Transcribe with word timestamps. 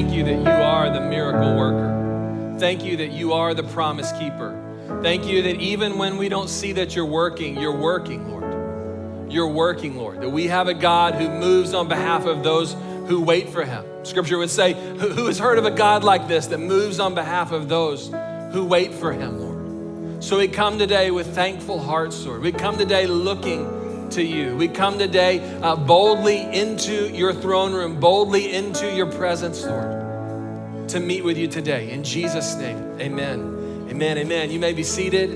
thank 0.00 0.14
you 0.14 0.24
that 0.24 0.38
you 0.38 0.48
are 0.48 0.88
the 0.88 1.00
miracle 1.00 1.56
worker. 1.58 2.56
Thank 2.58 2.82
you 2.84 2.96
that 2.96 3.10
you 3.10 3.34
are 3.34 3.52
the 3.52 3.64
promise 3.64 4.10
keeper. 4.12 4.56
Thank 5.02 5.26
you 5.26 5.42
that 5.42 5.56
even 5.56 5.98
when 5.98 6.16
we 6.16 6.30
don't 6.30 6.48
see 6.48 6.72
that 6.72 6.96
you're 6.96 7.04
working, 7.04 7.58
you're 7.58 7.76
working, 7.76 8.26
Lord. 8.30 9.30
You're 9.30 9.48
working, 9.48 9.98
Lord. 9.98 10.22
That 10.22 10.30
we 10.30 10.46
have 10.46 10.68
a 10.68 10.74
God 10.74 11.16
who 11.16 11.28
moves 11.28 11.74
on 11.74 11.86
behalf 11.86 12.24
of 12.24 12.42
those 12.42 12.74
who 13.08 13.20
wait 13.20 13.50
for 13.50 13.62
him. 13.62 13.84
Scripture 14.02 14.38
would 14.38 14.48
say, 14.48 14.72
Who 14.72 15.26
has 15.26 15.38
heard 15.38 15.58
of 15.58 15.66
a 15.66 15.70
God 15.70 16.02
like 16.02 16.26
this 16.28 16.46
that 16.46 16.58
moves 16.58 16.98
on 16.98 17.14
behalf 17.14 17.52
of 17.52 17.68
those 17.68 18.10
who 18.52 18.64
wait 18.64 18.94
for 18.94 19.12
him, 19.12 19.38
Lord? 19.38 20.24
So 20.24 20.38
we 20.38 20.48
come 20.48 20.78
today 20.78 21.10
with 21.10 21.34
thankful 21.34 21.78
hearts, 21.78 22.24
Lord. 22.24 22.40
We 22.40 22.52
come 22.52 22.78
today 22.78 23.06
looking 23.06 23.66
to 24.10 24.22
you. 24.22 24.56
We 24.56 24.66
come 24.66 24.98
today 24.98 25.40
uh, 25.62 25.76
boldly 25.76 26.40
into 26.40 27.08
your 27.14 27.32
throne 27.32 27.72
room, 27.72 28.00
boldly 28.00 28.52
into 28.52 28.92
your 28.92 29.06
presence, 29.06 29.64
Lord, 29.64 30.88
to 30.88 31.00
meet 31.00 31.22
with 31.22 31.38
you 31.38 31.46
today. 31.46 31.90
In 31.90 32.02
Jesus' 32.02 32.56
name, 32.56 32.78
amen. 33.00 33.86
Amen. 33.88 34.18
Amen. 34.18 34.50
You 34.50 34.58
may 34.58 34.72
be 34.72 34.82
seated. 34.82 35.30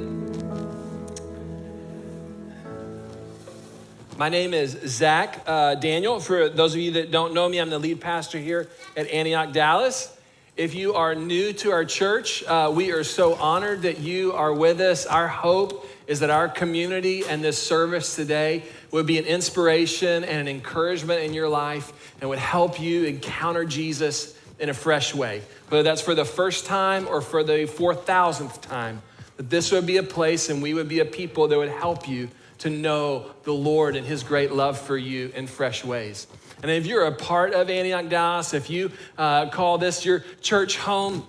My 4.17 4.29
name 4.29 4.55
is 4.55 4.79
Zach 4.87 5.43
uh, 5.47 5.75
Daniel. 5.75 6.21
For 6.21 6.49
those 6.49 6.75
of 6.75 6.81
you 6.81 6.93
that 6.93 7.11
don't 7.11 7.35
know 7.35 7.49
me, 7.49 7.59
I'm 7.59 7.71
the 7.71 7.79
lead 7.79 8.01
pastor 8.01 8.39
here 8.39 8.69
at 8.97 9.09
Antioch, 9.09 9.53
Dallas. 9.53 10.17
If 10.57 10.75
you 10.75 10.95
are 10.95 11.17
new 11.17 11.53
to 11.55 11.73
our 11.73 11.85
church, 11.85 12.45
uh, 12.45 12.73
we 12.73 12.93
are 12.93 13.03
so 13.03 13.35
honored 13.35 13.83
that 13.83 13.99
you 13.99 14.33
are 14.33 14.53
with 14.53 14.81
us. 14.81 15.05
Our 15.05 15.27
hope 15.27 15.85
is 16.07 16.21
that 16.21 16.31
our 16.31 16.49
community 16.49 17.25
and 17.27 17.43
this 17.43 17.61
service 17.61 18.15
today 18.15 18.63
would 18.91 19.07
be 19.07 19.19
an 19.19 19.25
inspiration 19.25 20.25
and 20.25 20.41
an 20.41 20.49
encouragement 20.49 21.23
in 21.23 21.33
your 21.33 21.49
life 21.49 22.13
and 22.21 22.29
would 22.29 22.39
help 22.39 22.81
you 22.81 23.05
encounter 23.05 23.65
Jesus 23.65 24.39
in 24.59 24.69
a 24.69 24.75
fresh 24.75 25.15
way. 25.15 25.43
Whether 25.69 25.83
that's 25.83 26.03
for 26.03 26.15
the 26.15 26.25
first 26.25 26.67
time 26.67 27.09
or 27.09 27.21
for 27.21 27.43
the 27.43 27.67
4,000th 27.67 28.61
time, 28.61 29.03
that 29.37 29.51
this 29.51 29.73
would 29.73 29.87
be 29.87 29.97
a 29.97 30.03
place 30.03 30.51
and 30.51 30.63
we 30.63 30.75
would 30.75 30.89
be 30.89 31.01
a 31.01 31.05
people 31.05 31.49
that 31.49 31.59
would 31.59 31.71
help 31.71 32.09
you 32.09 32.29
to 32.59 32.71
know 32.71 33.31
the 33.43 33.53
Lord 33.53 33.97
and 33.97 34.07
His 34.07 34.23
great 34.23 34.53
love 34.53 34.79
for 34.79 34.97
you 34.97 35.33
in 35.35 35.47
fresh 35.47 35.85
ways. 35.85 36.27
And 36.63 36.71
if 36.71 36.87
you're 36.87 37.05
a 37.05 37.13
part 37.13 37.53
of 37.53 37.69
Antioch 37.69 38.09
Dallas, 38.09 38.55
if 38.55 38.71
you 38.71 38.91
uh, 39.19 39.51
call 39.51 39.77
this 39.79 40.05
your 40.05 40.25
church 40.41 40.79
home, 40.79 41.27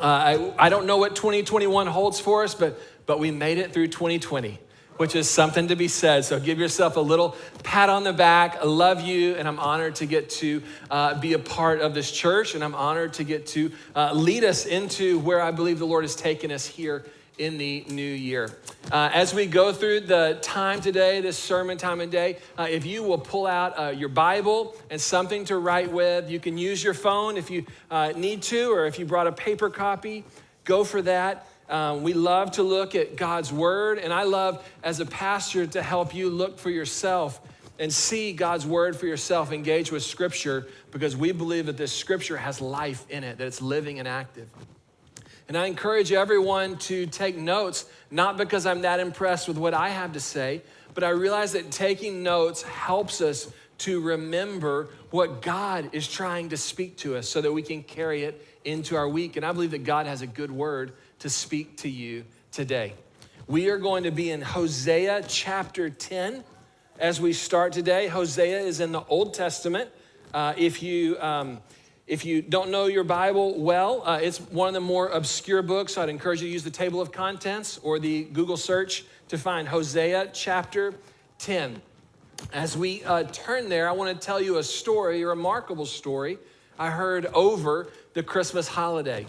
uh, 0.00 0.02
I, 0.02 0.54
I 0.58 0.68
don't 0.70 0.86
know 0.86 0.96
what 0.96 1.14
2021 1.14 1.86
holds 1.86 2.18
for 2.18 2.42
us, 2.42 2.54
but, 2.54 2.80
but 3.06 3.18
we 3.18 3.30
made 3.30 3.58
it 3.58 3.72
through 3.72 3.88
2020 3.88 4.58
which 4.96 5.16
is 5.16 5.28
something 5.28 5.68
to 5.68 5.76
be 5.76 5.88
said. 5.88 6.24
So 6.24 6.38
give 6.38 6.58
yourself 6.58 6.96
a 6.96 7.00
little 7.00 7.36
pat 7.62 7.88
on 7.88 8.04
the 8.04 8.12
back. 8.12 8.58
I 8.60 8.64
love 8.64 9.00
you, 9.00 9.34
and 9.34 9.48
I'm 9.48 9.58
honored 9.58 9.96
to 9.96 10.06
get 10.06 10.30
to 10.30 10.62
uh, 10.90 11.18
be 11.20 11.32
a 11.32 11.38
part 11.38 11.80
of 11.80 11.94
this 11.94 12.10
church, 12.10 12.54
and 12.54 12.62
I'm 12.62 12.74
honored 12.74 13.14
to 13.14 13.24
get 13.24 13.46
to 13.48 13.72
uh, 13.96 14.12
lead 14.14 14.44
us 14.44 14.66
into 14.66 15.18
where 15.20 15.40
I 15.40 15.50
believe 15.50 15.78
the 15.78 15.86
Lord 15.86 16.04
has 16.04 16.14
taken 16.14 16.52
us 16.52 16.66
here 16.66 17.04
in 17.38 17.58
the 17.58 17.84
new 17.88 18.02
year. 18.02 18.48
Uh, 18.92 19.10
as 19.12 19.34
we 19.34 19.46
go 19.46 19.72
through 19.72 20.00
the 20.00 20.38
time 20.40 20.80
today, 20.80 21.20
this 21.20 21.36
sermon 21.36 21.76
time 21.76 22.00
and 22.00 22.12
day, 22.12 22.38
uh, 22.56 22.68
if 22.70 22.86
you 22.86 23.02
will 23.02 23.18
pull 23.18 23.46
out 23.46 23.76
uh, 23.76 23.88
your 23.88 24.08
Bible 24.08 24.76
and 24.90 25.00
something 25.00 25.44
to 25.46 25.58
write 25.58 25.90
with, 25.90 26.30
you 26.30 26.38
can 26.38 26.56
use 26.56 26.84
your 26.84 26.94
phone 26.94 27.36
if 27.36 27.50
you 27.50 27.66
uh, 27.90 28.12
need 28.14 28.42
to, 28.42 28.70
or 28.72 28.86
if 28.86 29.00
you 29.00 29.04
brought 29.04 29.26
a 29.26 29.32
paper 29.32 29.68
copy, 29.68 30.24
go 30.64 30.84
for 30.84 31.02
that. 31.02 31.48
Um, 31.68 32.02
we 32.02 32.12
love 32.12 32.52
to 32.52 32.62
look 32.62 32.94
at 32.94 33.16
God's 33.16 33.52
Word, 33.52 33.98
and 33.98 34.12
I 34.12 34.24
love 34.24 34.66
as 34.82 35.00
a 35.00 35.06
pastor 35.06 35.66
to 35.66 35.82
help 35.82 36.14
you 36.14 36.28
look 36.28 36.58
for 36.58 36.70
yourself 36.70 37.40
and 37.78 37.92
see 37.92 38.32
God's 38.32 38.66
Word 38.66 38.96
for 38.96 39.06
yourself, 39.06 39.50
engage 39.50 39.90
with 39.90 40.02
Scripture, 40.02 40.68
because 40.90 41.16
we 41.16 41.32
believe 41.32 41.66
that 41.66 41.76
this 41.76 41.92
Scripture 41.92 42.36
has 42.36 42.60
life 42.60 43.04
in 43.08 43.24
it, 43.24 43.38
that 43.38 43.46
it's 43.46 43.62
living 43.62 43.98
and 43.98 44.06
active. 44.06 44.48
And 45.48 45.56
I 45.56 45.66
encourage 45.66 46.12
everyone 46.12 46.76
to 46.78 47.06
take 47.06 47.36
notes, 47.36 47.86
not 48.10 48.36
because 48.36 48.66
I'm 48.66 48.82
that 48.82 49.00
impressed 49.00 49.48
with 49.48 49.58
what 49.58 49.74
I 49.74 49.88
have 49.88 50.12
to 50.12 50.20
say, 50.20 50.62
but 50.94 51.02
I 51.02 51.10
realize 51.10 51.52
that 51.52 51.70
taking 51.70 52.22
notes 52.22 52.62
helps 52.62 53.20
us 53.20 53.50
to 53.78 54.00
remember 54.00 54.88
what 55.10 55.42
God 55.42 55.90
is 55.92 56.06
trying 56.06 56.50
to 56.50 56.56
speak 56.56 56.96
to 56.98 57.16
us 57.16 57.28
so 57.28 57.40
that 57.40 57.52
we 57.52 57.62
can 57.62 57.82
carry 57.82 58.24
it 58.24 58.46
into 58.64 58.96
our 58.96 59.08
week. 59.08 59.36
And 59.36 59.44
I 59.44 59.52
believe 59.52 59.72
that 59.72 59.84
God 59.84 60.06
has 60.06 60.22
a 60.22 60.26
good 60.26 60.50
word 60.50 60.92
to 61.24 61.30
speak 61.30 61.78
to 61.78 61.88
you 61.88 62.22
today. 62.52 62.92
We 63.46 63.70
are 63.70 63.78
going 63.78 64.02
to 64.02 64.10
be 64.10 64.30
in 64.30 64.42
Hosea 64.42 65.24
chapter 65.26 65.88
10 65.88 66.44
as 66.98 67.18
we 67.18 67.32
start 67.32 67.72
today. 67.72 68.08
Hosea 68.08 68.58
is 68.58 68.80
in 68.80 68.92
the 68.92 69.02
Old 69.06 69.32
Testament. 69.32 69.88
Uh, 70.34 70.52
if 70.58 70.82
you. 70.82 71.18
Um, 71.18 71.62
if 72.06 72.26
you 72.26 72.42
don't 72.42 72.70
know 72.70 72.84
your 72.84 73.04
Bible 73.04 73.58
well, 73.58 74.06
uh, 74.06 74.18
it's 74.20 74.38
one 74.38 74.68
of 74.68 74.74
the 74.74 74.80
more 74.80 75.08
obscure 75.08 75.62
books. 75.62 75.96
I'd 75.96 76.10
encourage 76.10 76.42
you 76.42 76.48
to 76.48 76.52
use 76.52 76.62
the 76.62 76.70
table 76.70 77.00
of 77.00 77.10
contents 77.10 77.78
or 77.78 77.98
the 77.98 78.24
Google 78.24 78.58
search 78.58 79.06
to 79.28 79.38
find 79.38 79.66
Hosea 79.66 80.28
chapter 80.34 80.92
10. 81.38 81.80
As 82.52 82.76
we 82.76 83.02
uh, 83.04 83.22
turn 83.32 83.70
there, 83.70 83.88
I 83.88 83.92
want 83.92 84.20
to 84.20 84.26
tell 84.26 84.38
you 84.38 84.58
a 84.58 84.62
story, 84.62 85.22
a 85.22 85.26
remarkable 85.26 85.86
story 85.86 86.36
I 86.78 86.90
heard 86.90 87.24
over 87.32 87.88
the 88.12 88.22
Christmas 88.22 88.68
holiday. 88.68 89.26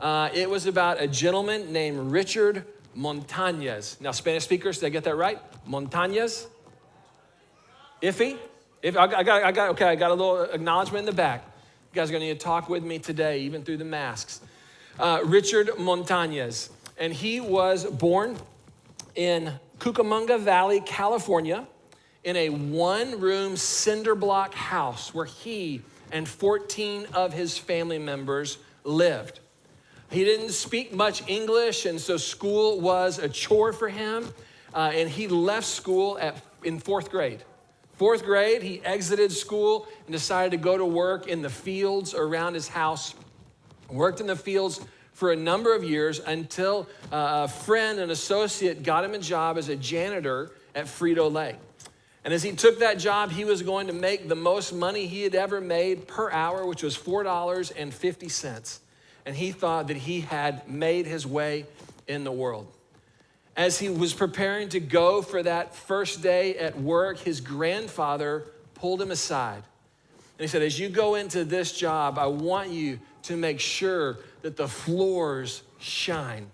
Uh, 0.00 0.28
it 0.34 0.48
was 0.48 0.66
about 0.66 1.00
a 1.00 1.06
gentleman 1.06 1.72
named 1.72 2.10
Richard 2.10 2.64
Montañez. 2.96 4.00
Now, 4.00 4.10
Spanish 4.10 4.44
speakers, 4.44 4.78
did 4.78 4.86
I 4.86 4.88
get 4.90 5.04
that 5.04 5.16
right? 5.16 5.38
Montañez? 5.68 6.46
Iffy? 8.02 8.36
If 8.82 8.96
I 8.96 9.06
got, 9.06 9.28
I 9.28 9.52
got, 9.52 9.70
okay, 9.70 9.86
I 9.86 9.94
got 9.94 10.10
a 10.10 10.14
little 10.14 10.42
acknowledgement 10.42 11.00
in 11.00 11.06
the 11.06 11.16
back. 11.16 11.44
You 11.92 12.00
guys 12.00 12.10
are 12.10 12.12
going 12.12 12.22
to 12.22 12.26
need 12.26 12.40
to 12.40 12.44
talk 12.44 12.68
with 12.68 12.82
me 12.84 12.98
today, 12.98 13.40
even 13.40 13.62
through 13.62 13.78
the 13.78 13.84
masks. 13.84 14.40
Uh, 14.98 15.20
Richard 15.24 15.68
Montañez, 15.78 16.70
and 16.98 17.12
he 17.12 17.40
was 17.40 17.84
born 17.84 18.36
in 19.14 19.52
Cucamonga 19.78 20.38
Valley, 20.40 20.80
California, 20.80 21.66
in 22.24 22.36
a 22.36 22.48
one 22.48 23.20
room 23.20 23.56
cinder 23.56 24.14
block 24.14 24.54
house 24.54 25.14
where 25.14 25.24
he 25.24 25.82
and 26.12 26.28
14 26.28 27.06
of 27.12 27.32
his 27.32 27.56
family 27.56 27.98
members 27.98 28.58
lived. 28.84 29.40
He 30.14 30.24
didn't 30.24 30.50
speak 30.50 30.94
much 30.94 31.28
English, 31.28 31.86
and 31.86 32.00
so 32.00 32.16
school 32.16 32.80
was 32.80 33.18
a 33.18 33.28
chore 33.28 33.72
for 33.72 33.88
him. 33.88 34.32
Uh, 34.72 34.92
and 34.94 35.10
he 35.10 35.26
left 35.26 35.66
school 35.66 36.16
at, 36.20 36.40
in 36.62 36.78
fourth 36.78 37.10
grade. 37.10 37.42
Fourth 37.96 38.24
grade, 38.24 38.62
he 38.62 38.80
exited 38.84 39.32
school 39.32 39.88
and 40.06 40.12
decided 40.12 40.52
to 40.52 40.56
go 40.56 40.78
to 40.78 40.84
work 40.84 41.26
in 41.26 41.42
the 41.42 41.50
fields 41.50 42.14
around 42.14 42.54
his 42.54 42.68
house. 42.68 43.16
Worked 43.90 44.20
in 44.20 44.28
the 44.28 44.36
fields 44.36 44.80
for 45.14 45.32
a 45.32 45.36
number 45.36 45.74
of 45.74 45.82
years 45.82 46.20
until 46.20 46.88
uh, 47.12 47.46
a 47.46 47.48
friend, 47.48 47.98
an 47.98 48.10
associate, 48.10 48.84
got 48.84 49.04
him 49.04 49.14
a 49.14 49.18
job 49.18 49.58
as 49.58 49.68
a 49.68 49.74
janitor 49.74 50.52
at 50.76 50.86
Frito 50.86 51.30
Lay. 51.30 51.56
And 52.24 52.32
as 52.32 52.44
he 52.44 52.52
took 52.52 52.78
that 52.78 52.98
job, 52.98 53.32
he 53.32 53.44
was 53.44 53.62
going 53.62 53.88
to 53.88 53.92
make 53.92 54.28
the 54.28 54.36
most 54.36 54.72
money 54.72 55.08
he 55.08 55.22
had 55.22 55.34
ever 55.34 55.60
made 55.60 56.06
per 56.06 56.30
hour, 56.30 56.64
which 56.66 56.84
was 56.84 56.96
$4.50. 56.96 58.78
And 59.26 59.34
he 59.34 59.52
thought 59.52 59.88
that 59.88 59.96
he 59.96 60.20
had 60.20 60.68
made 60.68 61.06
his 61.06 61.26
way 61.26 61.66
in 62.06 62.24
the 62.24 62.32
world 62.32 62.74
as 63.56 63.78
he 63.78 63.88
was 63.88 64.12
preparing 64.12 64.68
to 64.70 64.80
go 64.80 65.22
for 65.22 65.42
that 65.42 65.74
first 65.74 66.22
day 66.22 66.56
at 66.56 66.78
work, 66.80 67.18
his 67.18 67.40
grandfather 67.40 68.46
pulled 68.74 69.00
him 69.00 69.10
aside. 69.10 69.62
And 70.38 70.40
he 70.40 70.46
said, 70.48 70.62
As 70.62 70.78
you 70.78 70.88
go 70.88 71.14
into 71.14 71.44
this 71.44 71.76
job, 71.76 72.18
I 72.18 72.26
want 72.26 72.70
you 72.70 72.98
to 73.24 73.36
make 73.36 73.60
sure 73.60 74.18
that 74.42 74.56
the 74.56 74.66
floors 74.66 75.62
shine. 75.78 76.50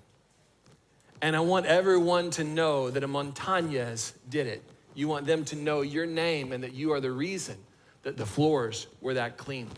And 1.22 1.34
I 1.34 1.41
want 1.41 1.66
everyone 1.66 2.31
to 2.32 2.44
know 2.44 2.91
that 2.91 3.02
a 3.02 3.08
Montañez 3.08 4.12
did 4.28 4.47
it. 4.47 4.62
You 4.94 5.08
want 5.08 5.26
them 5.26 5.44
to 5.47 5.56
know 5.56 5.81
your 5.81 6.06
name 6.06 6.52
and 6.52 6.62
that 6.62 6.75
you 6.75 6.92
are 6.92 7.00
the 7.00 7.10
reason 7.10 7.56
that 8.02 8.16
the 8.16 8.26
floors 8.26 8.87
were 9.00 9.14
that 9.14 9.37
clean. 9.37 9.69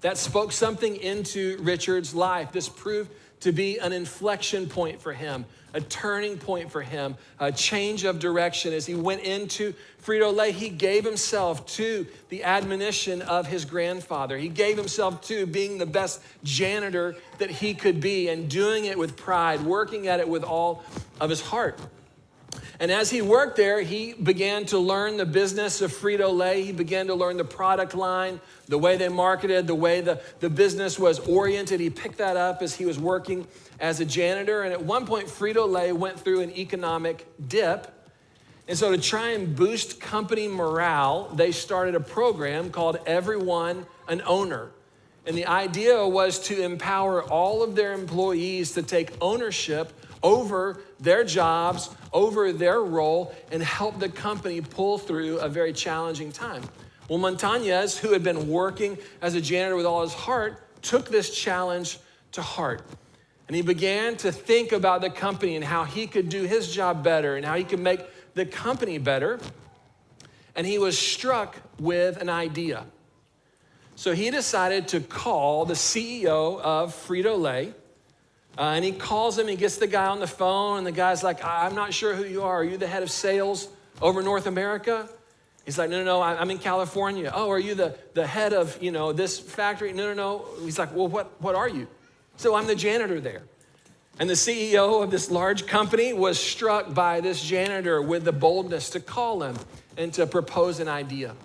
That 0.00 0.16
spoke 0.16 0.52
something 0.52 0.96
into 0.96 1.58
Richard's 1.60 2.14
life. 2.14 2.52
This 2.52 2.68
proved 2.68 3.10
to 3.40 3.52
be 3.52 3.78
an 3.78 3.92
inflection 3.92 4.68
point 4.68 5.00
for 5.00 5.12
him, 5.12 5.44
a 5.74 5.80
turning 5.80 6.38
point 6.38 6.70
for 6.70 6.82
him, 6.82 7.16
a 7.38 7.52
change 7.52 8.04
of 8.04 8.18
direction. 8.18 8.72
As 8.72 8.86
he 8.86 8.94
went 8.94 9.22
into 9.22 9.74
Frito 10.04 10.34
Lay, 10.34 10.52
he 10.52 10.68
gave 10.68 11.04
himself 11.04 11.66
to 11.74 12.06
the 12.30 12.44
admonition 12.44 13.22
of 13.22 13.46
his 13.46 13.64
grandfather. 13.64 14.38
He 14.38 14.48
gave 14.48 14.76
himself 14.76 15.20
to 15.28 15.46
being 15.46 15.78
the 15.78 15.86
best 15.86 16.20
janitor 16.42 17.16
that 17.38 17.50
he 17.50 17.74
could 17.74 18.00
be 18.00 18.28
and 18.28 18.48
doing 18.48 18.86
it 18.86 18.98
with 18.98 19.16
pride, 19.16 19.60
working 19.62 20.08
at 20.08 20.20
it 20.20 20.28
with 20.28 20.42
all 20.42 20.82
of 21.20 21.30
his 21.30 21.40
heart. 21.40 21.78
And 22.80 22.92
as 22.92 23.10
he 23.10 23.22
worked 23.22 23.56
there, 23.56 23.80
he 23.82 24.12
began 24.12 24.64
to 24.66 24.78
learn 24.78 25.16
the 25.16 25.26
business 25.26 25.82
of 25.82 25.92
Frito 25.92 26.32
Lay. 26.32 26.62
He 26.62 26.70
began 26.70 27.08
to 27.08 27.14
learn 27.14 27.36
the 27.36 27.44
product 27.44 27.92
line, 27.94 28.40
the 28.68 28.78
way 28.78 28.96
they 28.96 29.08
marketed, 29.08 29.66
the 29.66 29.74
way 29.74 30.00
the, 30.00 30.20
the 30.38 30.48
business 30.48 30.96
was 30.96 31.18
oriented. 31.20 31.80
He 31.80 31.90
picked 31.90 32.18
that 32.18 32.36
up 32.36 32.62
as 32.62 32.76
he 32.76 32.84
was 32.86 32.96
working 32.96 33.48
as 33.80 33.98
a 33.98 34.04
janitor. 34.04 34.62
And 34.62 34.72
at 34.72 34.84
one 34.84 35.06
point, 35.06 35.26
Frito 35.26 35.68
Lay 35.68 35.90
went 35.92 36.20
through 36.20 36.40
an 36.40 36.52
economic 36.52 37.26
dip. 37.48 37.92
And 38.68 38.78
so, 38.78 38.92
to 38.92 38.98
try 38.98 39.30
and 39.30 39.56
boost 39.56 40.00
company 40.00 40.46
morale, 40.46 41.30
they 41.34 41.50
started 41.50 41.94
a 41.96 42.00
program 42.00 42.70
called 42.70 42.98
Everyone 43.06 43.86
an 44.06 44.22
Owner. 44.24 44.70
And 45.26 45.36
the 45.36 45.46
idea 45.46 46.06
was 46.06 46.38
to 46.44 46.62
empower 46.62 47.22
all 47.22 47.62
of 47.62 47.74
their 47.74 47.92
employees 47.92 48.72
to 48.72 48.82
take 48.82 49.12
ownership 49.20 49.92
over 50.22 50.80
their 51.00 51.24
jobs, 51.24 51.90
over 52.12 52.52
their 52.52 52.80
role, 52.80 53.34
and 53.50 53.62
help 53.62 53.98
the 53.98 54.08
company 54.08 54.60
pull 54.60 54.98
through 54.98 55.38
a 55.38 55.48
very 55.48 55.72
challenging 55.72 56.32
time. 56.32 56.62
Well, 57.08 57.18
Montañez, 57.18 57.98
who 57.98 58.12
had 58.12 58.22
been 58.22 58.48
working 58.48 58.98
as 59.22 59.34
a 59.34 59.40
janitor 59.40 59.76
with 59.76 59.86
all 59.86 60.02
his 60.02 60.12
heart, 60.12 60.62
took 60.82 61.08
this 61.08 61.30
challenge 61.30 61.98
to 62.32 62.42
heart. 62.42 62.82
And 63.46 63.56
he 63.56 63.62
began 63.62 64.16
to 64.18 64.30
think 64.30 64.72
about 64.72 65.00
the 65.00 65.08
company 65.08 65.56
and 65.56 65.64
how 65.64 65.84
he 65.84 66.06
could 66.06 66.28
do 66.28 66.42
his 66.42 66.70
job 66.70 67.02
better 67.02 67.36
and 67.36 67.46
how 67.46 67.54
he 67.54 67.64
could 67.64 67.80
make 67.80 68.00
the 68.34 68.44
company 68.44 68.98
better. 68.98 69.40
And 70.54 70.66
he 70.66 70.78
was 70.78 70.98
struck 70.98 71.56
with 71.80 72.20
an 72.20 72.28
idea. 72.28 72.84
So 73.96 74.12
he 74.12 74.30
decided 74.30 74.88
to 74.88 75.00
call 75.00 75.64
the 75.64 75.74
CEO 75.74 76.60
of 76.60 76.94
Frito 76.94 77.38
Lay. 77.38 77.72
Uh, 78.58 78.72
and 78.74 78.84
he 78.84 78.90
calls 78.90 79.38
him, 79.38 79.46
he 79.46 79.54
gets 79.54 79.76
the 79.76 79.86
guy 79.86 80.06
on 80.06 80.18
the 80.18 80.26
phone, 80.26 80.78
and 80.78 80.86
the 80.86 80.92
guy's 80.92 81.22
like, 81.22 81.44
I'm 81.44 81.76
not 81.76 81.94
sure 81.94 82.16
who 82.16 82.24
you 82.24 82.42
are. 82.42 82.56
Are 82.56 82.64
you 82.64 82.76
the 82.76 82.88
head 82.88 83.04
of 83.04 83.10
sales 83.10 83.68
over 84.02 84.20
North 84.20 84.46
America? 84.46 85.08
He's 85.64 85.78
like, 85.78 85.90
no, 85.90 85.98
no, 85.98 86.04
no, 86.04 86.22
I'm 86.22 86.50
in 86.50 86.58
California. 86.58 87.30
Oh, 87.32 87.50
are 87.50 87.58
you 87.58 87.76
the, 87.76 87.96
the 88.14 88.26
head 88.26 88.52
of, 88.52 88.82
you 88.82 88.90
know, 88.90 89.12
this 89.12 89.38
factory? 89.38 89.92
No, 89.92 90.12
no, 90.12 90.14
no. 90.14 90.64
He's 90.64 90.78
like, 90.78 90.92
well, 90.92 91.06
what, 91.06 91.40
what 91.40 91.54
are 91.54 91.68
you? 91.68 91.86
So 92.36 92.56
I'm 92.56 92.66
the 92.66 92.74
janitor 92.74 93.20
there. 93.20 93.42
And 94.18 94.28
the 94.28 94.34
CEO 94.34 95.04
of 95.04 95.12
this 95.12 95.30
large 95.30 95.66
company 95.66 96.12
was 96.12 96.40
struck 96.40 96.92
by 96.92 97.20
this 97.20 97.40
janitor 97.40 98.02
with 98.02 98.24
the 98.24 98.32
boldness 98.32 98.90
to 98.90 99.00
call 99.00 99.42
him 99.42 99.56
and 99.96 100.12
to 100.14 100.26
propose 100.26 100.80
an 100.80 100.88
idea. 100.88 101.36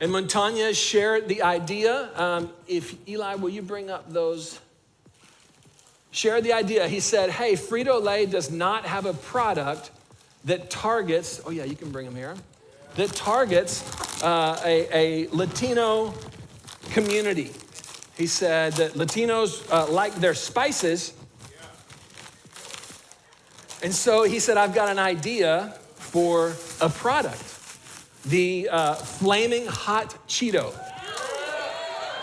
And 0.00 0.12
Montañez 0.12 0.76
shared 0.76 1.26
the 1.26 1.42
idea. 1.42 2.10
Um, 2.14 2.52
if 2.68 2.94
Eli, 3.08 3.34
will 3.34 3.48
you 3.48 3.62
bring 3.62 3.90
up 3.90 4.12
those? 4.12 4.60
Shared 6.10 6.44
the 6.44 6.52
idea. 6.52 6.88
He 6.88 7.00
said, 7.00 7.30
Hey, 7.30 7.54
Frito 7.54 8.02
Lay 8.02 8.26
does 8.26 8.50
not 8.50 8.84
have 8.84 9.06
a 9.06 9.14
product 9.14 9.90
that 10.44 10.70
targets, 10.70 11.40
oh, 11.44 11.50
yeah, 11.50 11.64
you 11.64 11.76
can 11.76 11.90
bring 11.90 12.06
them 12.06 12.16
here, 12.16 12.34
that 12.96 13.14
targets 13.14 14.22
uh, 14.22 14.60
a, 14.64 14.88
a 14.92 15.28
Latino 15.28 16.14
community. 16.90 17.52
He 18.16 18.26
said 18.26 18.72
that 18.74 18.92
Latinos 18.92 19.70
uh, 19.70 19.90
like 19.90 20.14
their 20.16 20.34
spices. 20.34 21.12
And 23.82 23.94
so 23.94 24.24
he 24.24 24.40
said, 24.40 24.56
I've 24.56 24.74
got 24.74 24.88
an 24.88 24.98
idea 24.98 25.74
for 25.94 26.54
a 26.80 26.88
product 26.88 27.44
the 28.24 28.68
uh, 28.70 28.94
Flaming 28.94 29.66
Hot 29.66 30.14
Cheeto. 30.28 30.74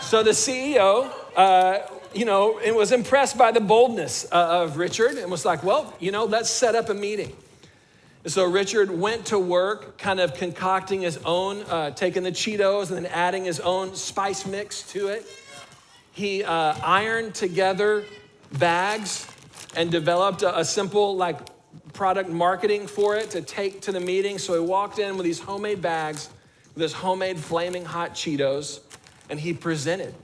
So 0.00 0.22
the 0.22 0.30
CEO, 0.30 1.10
uh, 1.34 1.80
you 2.16 2.24
know, 2.24 2.58
and 2.58 2.74
was 2.74 2.92
impressed 2.92 3.36
by 3.36 3.52
the 3.52 3.60
boldness 3.60 4.26
uh, 4.32 4.62
of 4.62 4.78
Richard 4.78 5.18
and 5.18 5.30
was 5.30 5.44
like, 5.44 5.62
well, 5.62 5.94
you 6.00 6.10
know, 6.10 6.24
let's 6.24 6.50
set 6.50 6.74
up 6.74 6.88
a 6.88 6.94
meeting. 6.94 7.36
And 8.24 8.32
so 8.32 8.44
Richard 8.44 8.90
went 8.90 9.26
to 9.26 9.38
work, 9.38 9.98
kind 9.98 10.18
of 10.18 10.34
concocting 10.34 11.02
his 11.02 11.18
own, 11.24 11.62
uh, 11.62 11.90
taking 11.90 12.22
the 12.22 12.32
Cheetos 12.32 12.88
and 12.88 12.96
then 12.96 13.06
adding 13.06 13.44
his 13.44 13.60
own 13.60 13.94
spice 13.94 14.46
mix 14.46 14.82
to 14.92 15.08
it. 15.08 15.26
He 16.12 16.42
uh, 16.42 16.74
ironed 16.82 17.34
together 17.34 18.04
bags 18.58 19.28
and 19.76 19.90
developed 19.90 20.42
a, 20.42 20.58
a 20.58 20.64
simple, 20.64 21.16
like, 21.16 21.38
product 21.92 22.28
marketing 22.28 22.86
for 22.86 23.16
it 23.16 23.30
to 23.30 23.40
take 23.40 23.80
to 23.82 23.92
the 23.92 24.00
meeting. 24.00 24.38
So 24.38 24.54
he 24.54 24.60
walked 24.60 24.98
in 24.98 25.16
with 25.16 25.24
these 25.24 25.40
homemade 25.40 25.80
bags, 25.80 26.30
with 26.74 26.82
his 26.82 26.92
homemade 26.92 27.38
flaming 27.38 27.84
hot 27.84 28.14
Cheetos, 28.14 28.80
and 29.30 29.38
he 29.38 29.52
presented. 29.52 30.14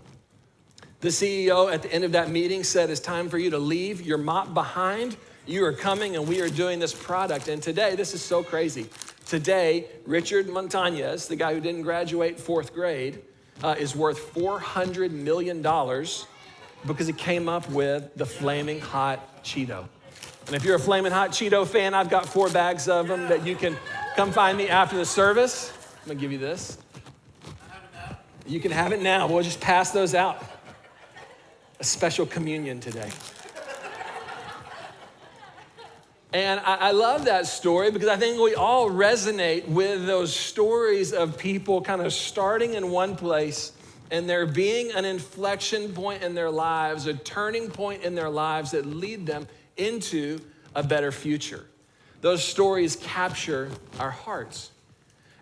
The 1.03 1.09
CEO 1.09 1.73
at 1.73 1.83
the 1.83 1.93
end 1.93 2.05
of 2.05 2.13
that 2.13 2.31
meeting 2.31 2.63
said, 2.63 2.89
It's 2.89 3.01
time 3.01 3.29
for 3.29 3.37
you 3.37 3.51
to 3.51 3.59
leave 3.59 4.03
your 4.03 4.19
mop 4.19 4.55
behind. 4.55 5.17
You 5.47 5.65
are 5.65 5.73
coming, 5.73 6.15
and 6.15 6.29
we 6.29 6.41
are 6.41 6.49
doing 6.49 6.79
this 6.79 6.95
product. 6.95 7.49
And 7.49 7.61
today, 7.61 7.97
this 7.97 8.15
is 8.15 8.23
so 8.23 8.45
crazy. 8.45 8.89
Today, 9.27 9.87
Richard 10.07 10.47
Montañez, 10.47 11.27
the 11.27 11.35
guy 11.35 11.55
who 11.55 11.61
didn't 11.61 11.83
graduate 11.83 12.39
fourth 12.39 12.73
grade, 12.73 13.21
uh, 13.65 13.75
is 13.77 13.97
worth 13.97 14.33
$400 14.33 15.11
million 15.11 15.61
because 16.87 17.07
he 17.09 17.13
came 17.13 17.49
up 17.49 17.69
with 17.71 18.15
the 18.15 18.25
flaming 18.25 18.79
hot 18.79 19.43
Cheeto. 19.43 19.89
And 20.47 20.55
if 20.55 20.65
you're 20.65 20.77
a 20.77 20.81
flaming 20.81 21.11
hot 21.11 21.31
Cheeto 21.31 21.67
fan, 21.67 21.95
I've 21.95 22.11
got 22.11 22.27
four 22.27 22.49
bags 22.49 22.87
of 22.87 23.09
them 23.09 23.29
that 23.29 23.45
you 23.45 23.57
can 23.57 23.77
come 24.15 24.31
find 24.31 24.57
me 24.57 24.69
after 24.69 24.97
the 24.97 25.07
service. 25.07 25.73
I'm 26.03 26.11
gonna 26.11 26.21
give 26.21 26.31
you 26.31 26.39
this. 26.39 26.79
You 28.47 28.61
can 28.61 28.71
have 28.71 28.93
it 28.93 29.03
now. 29.03 29.27
We'll 29.27 29.43
just 29.43 29.61
pass 29.61 29.91
those 29.91 30.15
out. 30.15 30.52
A 31.83 31.85
special 31.85 32.27
communion 32.27 32.79
today. 32.79 33.11
And 36.33 36.61
I, 36.61 36.77
I, 36.77 36.91
love 36.93 37.25
that 37.25 37.49
story 37.49 37.91
because 37.91 38.07
I 38.07 38.15
think 38.17 38.41
we 38.41 38.55
all 38.55 38.89
resonate 38.89 39.67
with 39.67 40.07
those 40.07 40.33
stories 40.33 41.13
of 41.13 41.37
people 41.37 41.83
kind 41.83 42.01
of 42.01 42.13
starting 42.13 42.75
in 42.75 42.93
one 42.93 43.17
place 43.17 43.73
and 44.13 44.31
there 44.31 44.47
being 44.47 44.93
an 44.93 45.05
inflection 45.05 45.93
point 45.93 46.23
in 46.23 46.37
their 46.37 46.51
lives, 46.51 47.09
a 47.09 47.15
turning 47.15 47.69
point 47.69 48.05
in 48.05 48.15
their 48.15 48.31
lives 48.31 48.71
that 48.71 48.87
lead 48.87 49.27
them 49.27 49.49
into 49.77 50.39
a 50.77 50.85
better 50.85 51.11
future. 51.11 51.67
Those 52.21 52.45
stories 52.45 52.95
capture 52.95 53.73
our 53.99 54.13
hearts. 54.13 54.71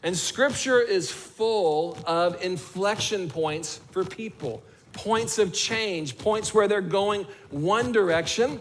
And 0.02 0.16
scripture 0.16 0.80
is 0.80 1.10
full 1.10 1.98
of 2.06 2.42
inflection 2.42 3.28
points 3.28 3.80
for 3.90 4.06
people, 4.06 4.62
points 4.92 5.38
of 5.38 5.52
change, 5.52 6.18
points 6.18 6.52
where 6.52 6.68
they're 6.68 6.80
going 6.80 7.26
one 7.50 7.92
direction 7.92 8.60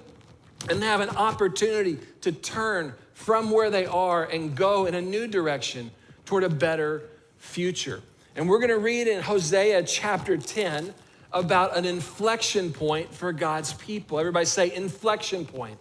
and 0.69 0.83
have 0.83 1.01
an 1.01 1.09
opportunity 1.09 1.97
to 2.21 2.31
turn 2.31 2.93
from 3.13 3.51
where 3.51 3.69
they 3.69 3.85
are 3.85 4.25
and 4.25 4.55
go 4.55 4.85
in 4.85 4.95
a 4.95 5.01
new 5.01 5.27
direction 5.27 5.91
toward 6.25 6.43
a 6.43 6.49
better 6.49 7.03
future. 7.37 8.01
And 8.35 8.47
we're 8.47 8.59
going 8.59 8.69
to 8.69 8.77
read 8.77 9.07
in 9.07 9.21
Hosea 9.21 9.83
chapter 9.83 10.37
10 10.37 10.93
about 11.31 11.77
an 11.77 11.85
inflection 11.85 12.71
point 12.71 13.13
for 13.13 13.31
God's 13.31 13.73
people. 13.73 14.19
Everybody 14.19 14.45
say 14.45 14.73
inflection 14.73 15.45
point. 15.45 15.77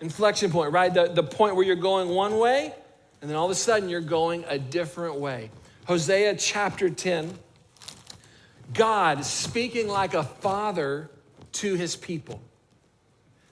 Inflection 0.00 0.50
point, 0.50 0.72
right? 0.72 0.92
The, 0.92 1.06
the 1.08 1.22
point 1.22 1.56
where 1.56 1.64
you're 1.64 1.76
going 1.76 2.08
one 2.08 2.38
way, 2.38 2.74
and 3.20 3.30
then 3.30 3.36
all 3.36 3.46
of 3.46 3.50
a 3.50 3.54
sudden 3.54 3.88
you're 3.88 4.00
going 4.00 4.44
a 4.48 4.58
different 4.58 5.16
way. 5.16 5.50
Hosea 5.86 6.36
chapter 6.36 6.90
10, 6.90 7.38
God 8.72 9.24
speaking 9.24 9.88
like 9.88 10.14
a 10.14 10.24
father 10.24 11.10
to 11.52 11.74
his 11.74 11.96
people 11.96 12.40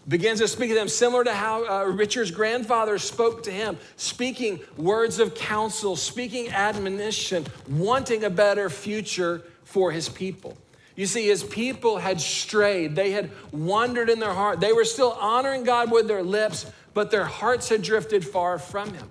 begins 0.08 0.40
to 0.40 0.48
speak 0.48 0.70
to 0.70 0.74
them 0.74 0.88
similar 0.88 1.24
to 1.24 1.32
how 1.32 1.64
uh, 1.64 1.84
Richard's 1.84 2.30
grandfather 2.30 2.98
spoke 2.98 3.44
to 3.44 3.50
him, 3.50 3.78
speaking 3.96 4.60
words 4.76 5.18
of 5.18 5.34
counsel, 5.34 5.96
speaking 5.96 6.50
admonition, 6.50 7.46
wanting 7.68 8.24
a 8.24 8.30
better 8.30 8.68
future 8.68 9.42
for 9.64 9.92
his 9.92 10.08
people. 10.08 10.56
You 10.96 11.06
see, 11.06 11.26
his 11.26 11.42
people 11.42 11.98
had 11.98 12.20
strayed. 12.20 12.94
They 12.94 13.12
had 13.12 13.30
wandered 13.50 14.10
in 14.10 14.18
their 14.18 14.34
heart. 14.34 14.60
They 14.60 14.72
were 14.72 14.84
still 14.84 15.12
honoring 15.12 15.64
God 15.64 15.90
with 15.90 16.06
their 16.06 16.22
lips, 16.22 16.70
but 16.92 17.10
their 17.10 17.24
hearts 17.24 17.68
had 17.68 17.82
drifted 17.82 18.26
far 18.26 18.58
from 18.58 18.92
him. 18.92 19.08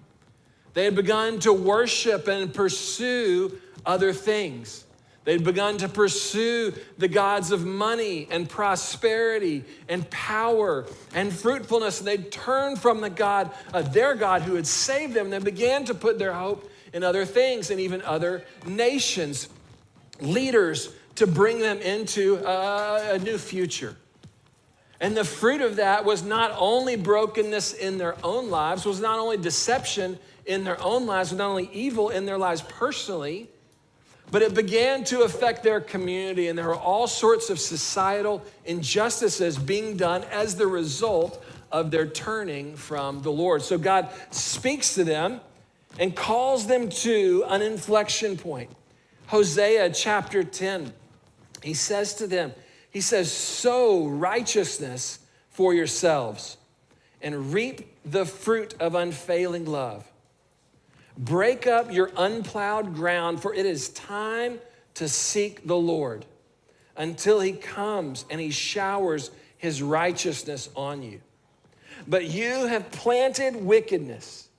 They 0.73 0.85
had 0.85 0.95
begun 0.95 1.39
to 1.39 1.51
worship 1.51 2.27
and 2.27 2.53
pursue 2.53 3.59
other 3.85 4.13
things. 4.13 4.85
They'd 5.23 5.43
begun 5.43 5.77
to 5.77 5.87
pursue 5.87 6.73
the 6.97 7.07
gods 7.07 7.51
of 7.51 7.63
money 7.63 8.27
and 8.31 8.49
prosperity 8.49 9.63
and 9.87 10.09
power 10.09 10.85
and 11.13 11.31
fruitfulness. 11.31 11.99
And 11.99 12.07
they'd 12.07 12.31
turned 12.31 12.79
from 12.79 13.01
the 13.01 13.09
God, 13.09 13.51
uh, 13.71 13.83
their 13.83 14.15
God 14.15 14.41
who 14.41 14.55
had 14.55 14.65
saved 14.65 15.13
them. 15.13 15.25
And 15.25 15.33
they 15.33 15.39
began 15.39 15.85
to 15.85 15.93
put 15.93 16.17
their 16.17 16.33
hope 16.33 16.71
in 16.91 17.03
other 17.03 17.23
things 17.25 17.69
and 17.69 17.79
even 17.79 18.01
other 18.01 18.43
nations, 18.65 19.47
leaders 20.19 20.91
to 21.15 21.27
bring 21.27 21.59
them 21.59 21.77
into 21.79 22.37
a, 22.37 23.13
a 23.13 23.19
new 23.19 23.37
future. 23.37 23.95
And 24.99 25.15
the 25.15 25.23
fruit 25.23 25.61
of 25.61 25.75
that 25.75 26.03
was 26.03 26.23
not 26.23 26.53
only 26.57 26.95
brokenness 26.95 27.73
in 27.73 27.99
their 27.99 28.15
own 28.23 28.49
lives, 28.49 28.85
was 28.85 28.99
not 28.99 29.19
only 29.19 29.37
deception 29.37 30.17
in 30.47 30.63
their 30.63 30.81
own 30.81 31.05
lives, 31.05 31.31
was 31.31 31.37
not 31.37 31.49
only 31.49 31.69
evil 31.73 32.09
in 32.09 32.25
their 32.25 32.37
lives 32.39 32.61
personally 32.61 33.49
but 34.31 34.41
it 34.41 34.53
began 34.53 35.03
to 35.03 35.21
affect 35.21 35.61
their 35.61 35.81
community, 35.81 36.47
and 36.47 36.57
there 36.57 36.67
were 36.67 36.75
all 36.75 37.05
sorts 37.05 37.49
of 37.49 37.59
societal 37.59 38.41
injustices 38.65 39.57
being 39.57 39.97
done 39.97 40.23
as 40.31 40.55
the 40.55 40.67
result 40.67 41.43
of 41.71 41.91
their 41.91 42.07
turning 42.07 42.75
from 42.75 43.21
the 43.21 43.31
Lord. 43.31 43.61
So 43.61 43.77
God 43.77 44.09
speaks 44.31 44.95
to 44.95 45.03
them 45.03 45.41
and 45.99 46.15
calls 46.15 46.67
them 46.67 46.89
to 46.89 47.43
an 47.47 47.61
inflection 47.61 48.37
point. 48.37 48.69
Hosea 49.27 49.91
chapter 49.91 50.43
10, 50.43 50.93
he 51.61 51.73
says 51.73 52.15
to 52.15 52.27
them, 52.27 52.53
He 52.89 53.01
says, 53.01 53.31
Sow 53.31 54.07
righteousness 54.07 55.19
for 55.49 55.73
yourselves 55.73 56.57
and 57.21 57.53
reap 57.53 57.95
the 58.05 58.25
fruit 58.25 58.73
of 58.79 58.95
unfailing 58.95 59.65
love. 59.65 60.10
Break 61.21 61.67
up 61.67 61.93
your 61.93 62.11
unplowed 62.17 62.95
ground, 62.95 63.41
for 63.41 63.53
it 63.53 63.65
is 63.65 63.89
time 63.89 64.59
to 64.95 65.07
seek 65.07 65.65
the 65.65 65.77
Lord. 65.77 66.25
until 66.97 67.39
he 67.39 67.53
comes 67.53 68.25
and 68.29 68.39
he 68.39 68.51
showers 68.51 69.31
his 69.57 69.81
righteousness 69.81 70.69
on 70.75 71.01
you. 71.01 71.21
But 72.07 72.25
you 72.25 72.67
have 72.67 72.91
planted 72.91 73.55
wickedness, 73.55 74.49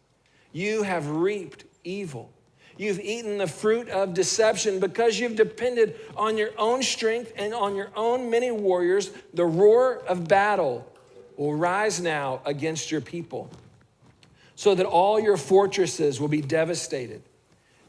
you 0.52 0.82
have 0.82 1.08
reaped 1.08 1.64
evil. 1.84 2.30
You've 2.78 3.00
eaten 3.00 3.36
the 3.36 3.46
fruit 3.46 3.90
of 3.90 4.14
deception 4.14 4.80
because 4.80 5.20
you've 5.20 5.36
depended 5.36 5.94
on 6.16 6.38
your 6.38 6.50
own 6.56 6.82
strength 6.82 7.32
and 7.36 7.52
on 7.52 7.76
your 7.76 7.90
own 7.94 8.30
many 8.30 8.50
warriors. 8.50 9.10
The 9.34 9.44
roar 9.44 10.02
of 10.08 10.26
battle 10.26 10.90
will 11.36 11.54
rise 11.54 12.00
now 12.00 12.40
against 12.46 12.90
your 12.90 13.02
people, 13.02 13.50
so 14.62 14.76
that 14.76 14.86
all 14.86 15.18
your 15.18 15.36
fortresses 15.36 16.20
will 16.20 16.28
be 16.28 16.40
devastated. 16.40 17.20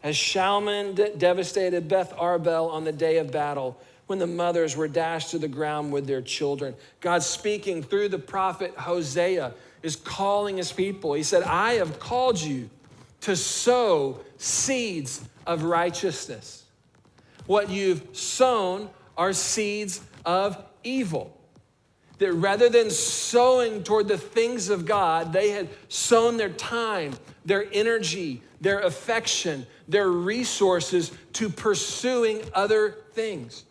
As 0.01 0.15
Shalman 0.15 1.19
devastated 1.19 1.87
Beth 1.87 2.11
Arbel 2.17 2.71
on 2.71 2.83
the 2.83 2.91
day 2.91 3.19
of 3.19 3.31
battle, 3.31 3.79
when 4.07 4.17
the 4.17 4.25
mothers 4.25 4.75
were 4.75 4.87
dashed 4.87 5.29
to 5.29 5.37
the 5.37 5.47
ground 5.47 5.93
with 5.93 6.07
their 6.07 6.23
children. 6.23 6.73
God 6.99 7.21
speaking 7.21 7.83
through 7.83 8.09
the 8.09 8.17
prophet 8.17 8.73
Hosea 8.75 9.53
is 9.83 9.95
calling 9.95 10.57
his 10.57 10.71
people. 10.71 11.13
He 11.13 11.21
said, 11.21 11.43
I 11.43 11.73
have 11.73 11.99
called 11.99 12.41
you 12.41 12.71
to 13.21 13.35
sow 13.35 14.21
seeds 14.39 15.21
of 15.45 15.65
righteousness. 15.65 16.63
What 17.45 17.69
you've 17.69 18.17
sown 18.17 18.89
are 19.15 19.31
seeds 19.31 20.01
of 20.25 20.57
evil. 20.83 21.37
That 22.23 22.31
rather 22.31 22.69
than 22.69 22.89
sowing 22.89 23.83
toward 23.83 24.07
the 24.07 24.17
things 24.17 24.69
of 24.69 24.85
God, 24.85 25.33
they 25.33 25.49
had 25.49 25.67
sown 25.89 26.37
their 26.37 26.51
time, 26.51 27.15
their 27.43 27.67
energy, 27.73 28.41
their 28.61 28.79
affection, 28.79 29.67
their 29.89 30.09
resources 30.09 31.11
to 31.33 31.49
pursuing 31.49 32.41
other 32.53 32.95
things. 33.11 33.65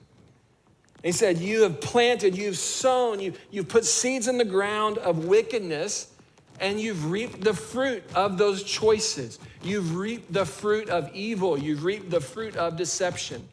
He 1.02 1.12
said, 1.12 1.38
You 1.38 1.62
have 1.62 1.80
planted, 1.80 2.36
you've 2.36 2.58
sown, 2.58 3.20
you, 3.20 3.32
you've 3.50 3.70
put 3.70 3.86
seeds 3.86 4.28
in 4.28 4.36
the 4.36 4.44
ground 4.44 4.98
of 4.98 5.24
wickedness, 5.24 6.12
and 6.60 6.78
you've 6.78 7.10
reaped 7.10 7.40
the 7.40 7.54
fruit 7.54 8.04
of 8.14 8.36
those 8.36 8.64
choices. 8.64 9.38
You've 9.62 9.96
reaped 9.96 10.30
the 10.30 10.44
fruit 10.44 10.90
of 10.90 11.10
evil, 11.14 11.56
you've 11.56 11.84
reaped 11.84 12.10
the 12.10 12.20
fruit 12.20 12.54
of 12.58 12.76
deception. 12.76 13.48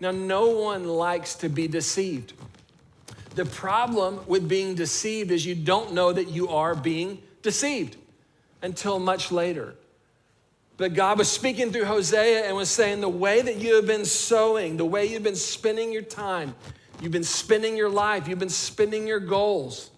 Now, 0.00 0.10
no 0.10 0.48
one 0.48 0.88
likes 0.88 1.36
to 1.36 1.48
be 1.48 1.68
deceived. 1.68 2.32
The 3.34 3.44
problem 3.44 4.20
with 4.26 4.48
being 4.48 4.74
deceived 4.74 5.30
is 5.30 5.46
you 5.46 5.54
don't 5.54 5.92
know 5.92 6.12
that 6.12 6.28
you 6.28 6.48
are 6.48 6.74
being 6.74 7.22
deceived 7.42 7.96
until 8.60 8.98
much 8.98 9.32
later. 9.32 9.74
But 10.76 10.94
God 10.94 11.18
was 11.18 11.30
speaking 11.30 11.70
through 11.72 11.84
Hosea 11.84 12.46
and 12.46 12.56
was 12.56 12.70
saying, 12.70 13.00
The 13.00 13.08
way 13.08 13.40
that 13.40 13.56
you 13.56 13.76
have 13.76 13.86
been 13.86 14.04
sowing, 14.04 14.76
the 14.76 14.84
way 14.84 15.06
you've 15.06 15.22
been 15.22 15.36
spending 15.36 15.92
your 15.92 16.02
time, 16.02 16.54
you've 17.00 17.12
been 17.12 17.24
spending 17.24 17.76
your 17.76 17.88
life, 17.88 18.28
you've 18.28 18.38
been 18.38 18.48
spending 18.48 19.06
your 19.06 19.20
goals, 19.20 19.90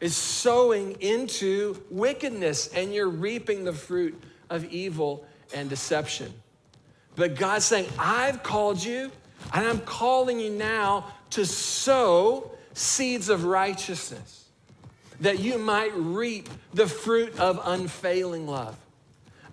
is 0.00 0.16
sowing 0.16 1.00
into 1.00 1.82
wickedness, 1.90 2.68
and 2.68 2.94
you're 2.94 3.08
reaping 3.08 3.64
the 3.64 3.72
fruit 3.72 4.20
of 4.50 4.64
evil 4.66 5.26
and 5.54 5.68
deception. 5.68 6.32
But 7.14 7.36
God's 7.36 7.64
saying, 7.64 7.88
I've 7.98 8.42
called 8.42 8.82
you, 8.82 9.10
and 9.52 9.66
I'm 9.66 9.80
calling 9.80 10.38
you 10.40 10.50
now 10.50 11.12
to 11.30 11.44
sow 11.44 12.55
seeds 12.76 13.30
of 13.30 13.44
righteousness, 13.44 14.44
that 15.20 15.38
you 15.38 15.58
might 15.58 15.94
reap 15.94 16.48
the 16.74 16.86
fruit 16.86 17.38
of 17.38 17.58
unfailing 17.64 18.46
love. 18.46 18.76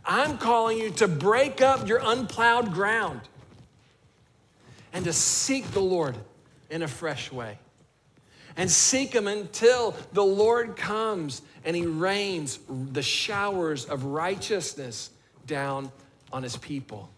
I'm 0.05 0.37
calling 0.37 0.77
you 0.77 0.89
to 0.91 1.07
break 1.07 1.61
up 1.61 1.87
your 1.87 2.01
unplowed 2.03 2.73
ground 2.73 3.21
and 4.91 5.05
to 5.05 5.13
seek 5.13 5.71
the 5.71 5.79
Lord 5.79 6.17
in 6.69 6.81
a 6.81 6.87
fresh 6.87 7.31
way. 7.31 7.57
And 8.57 8.69
seek 8.69 9.13
Him 9.13 9.27
until 9.27 9.95
the 10.11 10.23
Lord 10.23 10.75
comes 10.75 11.41
and 11.63 11.77
He 11.77 11.85
rains 11.85 12.59
the 12.67 13.01
showers 13.01 13.85
of 13.85 14.03
righteousness 14.03 15.11
down 15.47 15.91
on 16.33 16.43
His 16.43 16.57
people. 16.57 17.09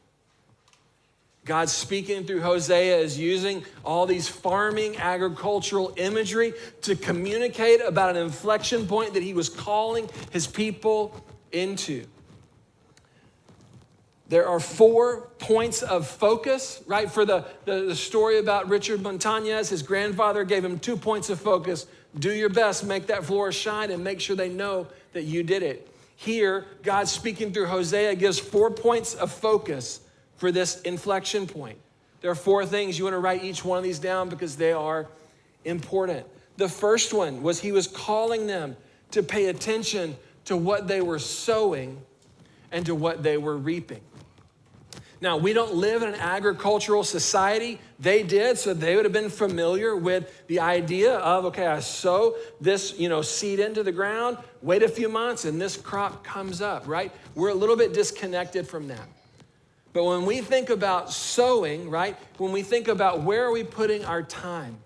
God 1.46 1.70
speaking 1.70 2.25
through 2.25 2.42
Hosea 2.42 2.98
is 2.98 3.20
using 3.20 3.64
all 3.84 4.08
these 4.08 4.28
farming, 4.28 4.98
agricultural 4.98 5.94
imagery 5.96 6.54
to 6.82 6.96
communicate 6.96 7.82
about 7.86 8.10
an 8.10 8.18
inflection 8.18 8.88
point 8.88 9.14
that 9.14 9.22
he 9.22 9.36
was 9.36 9.48
calling 9.48 10.10
his 10.32 10.48
people 10.48 11.24
into. 11.52 12.06
There 14.28 14.48
are 14.48 14.60
four 14.60 15.30
points 15.38 15.84
of 15.84 16.08
focus, 16.08 16.82
right? 16.88 17.12
For 17.12 17.25
the, 17.25 17.46
the, 17.66 17.82
the, 17.82 17.96
story 17.96 18.40
about 18.40 18.68
Richard 18.68 19.02
Montañez, 19.02 19.70
his 19.70 19.84
grandfather 19.84 20.44
gave 20.44 20.66
him 20.66 20.80
two 20.80 20.98
points 20.98 21.30
of 21.30 21.40
focus. 21.40 21.86
Do 22.18 22.34
your 22.34 22.50
best, 22.50 22.84
make 22.84 23.06
that 23.08 23.24
floor 23.24 23.52
shine, 23.52 23.92
and 23.92 24.04
make 24.04 24.20
sure 24.20 24.36
they 24.36 24.50
know 24.50 24.88
that 25.14 25.24
you 25.24 25.44
did 25.44 25.62
it. 25.62 25.88
Here, 26.16 26.66
God 26.82 27.08
speaking 27.08 27.54
through 27.54 27.68
Hosea 27.68 28.16
gives 28.16 28.40
four 28.40 28.72
points 28.72 29.14
of 29.14 29.32
focus 29.32 30.00
for 30.38 30.51
this 30.51 30.82
inflection 30.82 31.48
point. 31.48 31.77
There 32.22 32.32
are 32.32 32.36
four 32.36 32.65
things. 32.65 32.98
You 32.98 33.04
want 33.04 33.13
to 33.13 33.20
write 33.20 33.44
each 33.44 33.63
one 33.63 33.77
of 33.77 33.84
these 33.84 34.00
down 34.00 34.30
because 34.30 34.56
they 34.56 34.72
are 34.72 35.08
important. 35.63 36.25
The 36.58 36.70
first 36.70 37.13
one 37.13 37.44
was 37.44 37.60
he 37.60 37.72
was 37.72 37.88
calling 37.88 38.48
them 38.48 38.75
to 39.12 39.22
pay 39.22 39.46
attention 39.48 40.15
to 40.46 40.58
what 40.58 40.88
they 40.88 41.01
were 41.01 41.20
sowing 41.20 42.01
and 42.72 42.86
to 42.86 42.96
what 42.96 43.24
they 43.24 43.38
were 43.38 43.58
reaping. 43.58 44.01
Now, 45.22 45.38
we 45.38 45.54
don't 45.54 45.74
live 45.74 46.04
in 46.04 46.10
an 46.10 46.20
agricultural 46.20 47.04
society. 47.04 47.80
They 48.00 48.22
did, 48.22 48.58
so 48.58 48.74
they 48.74 48.96
would 48.96 49.06
have 49.06 49.13
been 49.13 49.30
familiar 49.30 49.96
with 49.96 50.46
the 50.48 50.60
idea 50.60 51.15
of 51.18 51.46
okay, 51.46 51.68
I 51.68 51.80
sow 51.80 52.36
this, 52.60 52.98
you 53.00 53.08
know, 53.08 53.22
seed 53.22 53.60
into 53.60 53.82
the 53.82 53.92
ground, 53.92 54.38
wait 54.62 54.84
a 54.84 54.89
few 54.89 55.10
months, 55.10 55.46
and 55.46 55.60
this 55.60 55.77
crop 55.77 56.24
comes 56.24 56.62
up, 56.62 56.88
right? 56.88 57.12
We're 57.34 57.50
a 57.50 57.56
little 57.56 57.77
bit 57.77 57.94
disconnected 57.94 58.68
from 58.68 58.88
that. 58.89 59.08
But 59.96 60.04
when 60.04 60.25
we 60.25 60.42
think 60.42 60.70
about 60.70 61.10
sowing, 61.10 61.90
right, 61.90 62.18
when 62.38 62.52
we 62.52 62.64
think 62.64 62.90
about 62.90 63.22
where 63.22 63.46
are 63.46 63.52
we 63.54 63.64
putting 63.64 64.04
our 64.04 64.22
time, 64.22 64.78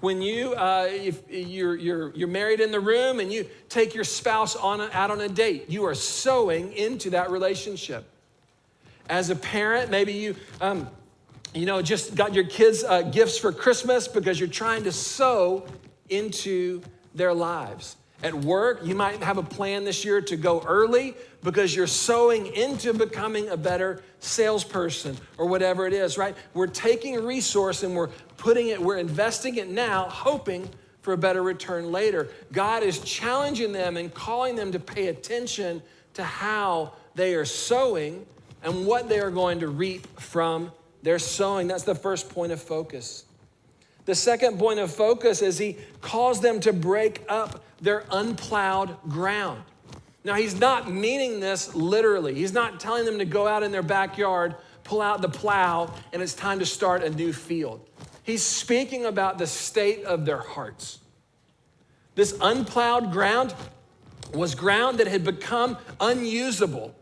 when 0.00 0.20
you 0.20 0.54
uh, 0.54 0.88
if 0.90 1.22
you're, 1.30 1.76
you're, 1.76 2.12
you're 2.16 2.26
married 2.26 2.58
in 2.58 2.72
the 2.72 2.80
room 2.80 3.20
and 3.20 3.32
you 3.32 3.48
take 3.68 3.94
your 3.94 4.02
spouse 4.02 4.56
on 4.56 4.80
a, 4.80 4.90
out 4.92 5.12
on 5.12 5.20
a 5.20 5.28
date 5.28 5.70
you 5.70 5.86
are 5.86 5.94
sowing 5.94 6.72
into 6.72 7.10
that 7.10 7.30
relationship. 7.30 8.10
As 9.08 9.30
a 9.30 9.36
parent 9.36 9.88
maybe 9.92 10.12
you 10.12 10.34
um, 10.60 10.88
you 11.54 11.64
know 11.64 11.80
just 11.80 12.16
got 12.16 12.34
your 12.34 12.44
kids 12.44 12.82
uh, 12.82 13.02
gifts 13.02 13.38
for 13.38 13.52
christmas 13.52 14.08
because 14.08 14.40
you're 14.40 14.48
trying 14.48 14.82
to 14.82 14.90
sow 14.90 15.64
into 16.08 16.82
their 17.14 17.32
lives 17.32 17.96
at 18.22 18.34
work, 18.34 18.80
you 18.84 18.94
might 18.94 19.22
have 19.22 19.36
a 19.36 19.42
plan 19.42 19.84
this 19.84 20.04
year 20.04 20.20
to 20.22 20.36
go 20.36 20.62
early 20.66 21.14
because 21.42 21.76
you're 21.76 21.86
sowing 21.86 22.46
into 22.46 22.94
becoming 22.94 23.50
a 23.50 23.56
better 23.56 24.02
salesperson 24.20 25.16
or 25.36 25.46
whatever 25.46 25.86
it 25.86 25.92
is, 25.92 26.16
right? 26.16 26.34
We're 26.54 26.66
taking 26.66 27.16
a 27.16 27.20
resource 27.20 27.82
and 27.82 27.94
we're 27.94 28.08
putting 28.38 28.68
it, 28.68 28.80
we're 28.80 28.96
investing 28.96 29.56
it 29.56 29.68
now, 29.68 30.04
hoping 30.04 30.68
for 31.02 31.12
a 31.12 31.18
better 31.18 31.42
return 31.42 31.92
later. 31.92 32.28
God 32.50 32.82
is 32.82 33.00
challenging 33.00 33.72
them 33.72 33.98
and 33.98 34.12
calling 34.12 34.56
them 34.56 34.72
to 34.72 34.78
pay 34.78 35.08
attention 35.08 35.82
to 36.14 36.24
how 36.24 36.94
they 37.14 37.34
are 37.34 37.44
sowing 37.44 38.24
and 38.62 38.86
what 38.86 39.10
they 39.10 39.20
are 39.20 39.30
going 39.30 39.60
to 39.60 39.68
reap 39.68 40.18
from 40.18 40.72
their 41.02 41.18
sowing. 41.18 41.68
That's 41.68 41.82
the 41.82 41.94
first 41.94 42.30
point 42.30 42.52
of 42.52 42.62
focus. 42.62 43.26
The 44.04 44.14
second 44.14 44.58
point 44.58 44.78
of 44.78 44.94
focus 44.94 45.40
is 45.40 45.58
he 45.58 45.78
calls 46.00 46.40
them 46.40 46.60
to 46.60 46.72
break 46.72 47.24
up 47.28 47.64
their 47.80 48.04
unplowed 48.10 48.96
ground. 49.08 49.62
Now, 50.24 50.34
he's 50.34 50.58
not 50.58 50.90
meaning 50.90 51.40
this 51.40 51.74
literally. 51.74 52.34
He's 52.34 52.52
not 52.52 52.80
telling 52.80 53.04
them 53.04 53.18
to 53.18 53.24
go 53.24 53.46
out 53.46 53.62
in 53.62 53.72
their 53.72 53.82
backyard, 53.82 54.56
pull 54.82 55.02
out 55.02 55.20
the 55.20 55.28
plow, 55.28 55.92
and 56.12 56.22
it's 56.22 56.34
time 56.34 56.58
to 56.58 56.66
start 56.66 57.02
a 57.02 57.10
new 57.10 57.32
field. 57.32 57.86
He's 58.22 58.42
speaking 58.42 59.04
about 59.04 59.36
the 59.36 59.46
state 59.46 60.02
of 60.04 60.24
their 60.24 60.38
hearts. 60.38 60.98
This 62.14 62.36
unplowed 62.40 63.12
ground 63.12 63.54
was 64.32 64.54
ground 64.54 64.98
that 64.98 65.06
had 65.06 65.24
become 65.24 65.76
unusable 66.00 66.94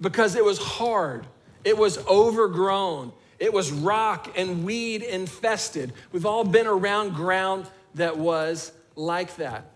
because 0.00 0.34
it 0.34 0.44
was 0.44 0.58
hard, 0.58 1.26
it 1.64 1.76
was 1.76 1.98
overgrown, 2.06 3.12
it 3.38 3.52
was 3.52 3.70
rock 3.70 4.32
and 4.36 4.64
weed 4.64 5.02
infested. 5.02 5.92
We've 6.12 6.26
all 6.26 6.44
been 6.44 6.66
around 6.66 7.14
ground 7.14 7.66
that 7.94 8.18
was 8.18 8.72
like 8.96 9.36
that. 9.36 9.70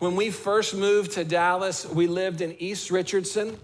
When 0.00 0.16
we 0.16 0.30
first 0.30 0.74
moved 0.74 1.12
to 1.12 1.24
Dallas, 1.24 1.86
we 1.86 2.08
lived 2.08 2.40
in 2.40 2.56
East 2.58 2.90
Richardson, 2.90 3.56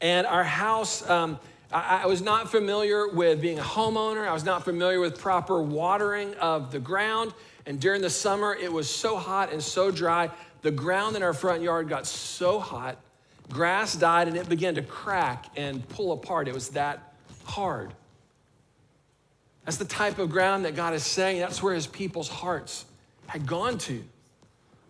and 0.00 0.26
our 0.26 0.44
house, 0.44 1.08
um, 1.08 1.38
I, 1.70 2.02
I 2.04 2.06
was 2.06 2.22
not 2.22 2.50
familiar 2.50 3.08
with 3.08 3.40
being 3.40 3.58
a 3.58 3.62
homeowner. 3.62 4.26
I 4.26 4.32
was 4.32 4.44
not 4.44 4.64
familiar 4.64 4.98
with 4.98 5.18
proper 5.18 5.60
watering 5.60 6.34
of 6.36 6.72
the 6.72 6.78
ground. 6.78 7.34
And 7.66 7.78
during 7.78 8.00
the 8.00 8.10
summer, 8.10 8.54
it 8.54 8.72
was 8.72 8.88
so 8.88 9.16
hot 9.16 9.52
and 9.52 9.62
so 9.62 9.90
dry. 9.90 10.30
The 10.62 10.70
ground 10.70 11.16
in 11.16 11.22
our 11.22 11.34
front 11.34 11.62
yard 11.62 11.88
got 11.88 12.06
so 12.06 12.58
hot, 12.58 12.96
grass 13.50 13.94
died, 13.94 14.26
and 14.26 14.36
it 14.36 14.48
began 14.48 14.74
to 14.76 14.82
crack 14.82 15.46
and 15.56 15.86
pull 15.90 16.12
apart. 16.12 16.48
It 16.48 16.54
was 16.54 16.70
that 16.70 17.09
hard. 17.44 17.92
That's 19.64 19.76
the 19.76 19.84
type 19.84 20.18
of 20.18 20.30
ground 20.30 20.64
that 20.64 20.74
God 20.74 20.94
is 20.94 21.04
saying 21.04 21.40
that's 21.40 21.62
where 21.62 21.74
his 21.74 21.86
people's 21.86 22.28
hearts 22.28 22.84
had 23.26 23.46
gone 23.46 23.78
to. 23.78 24.02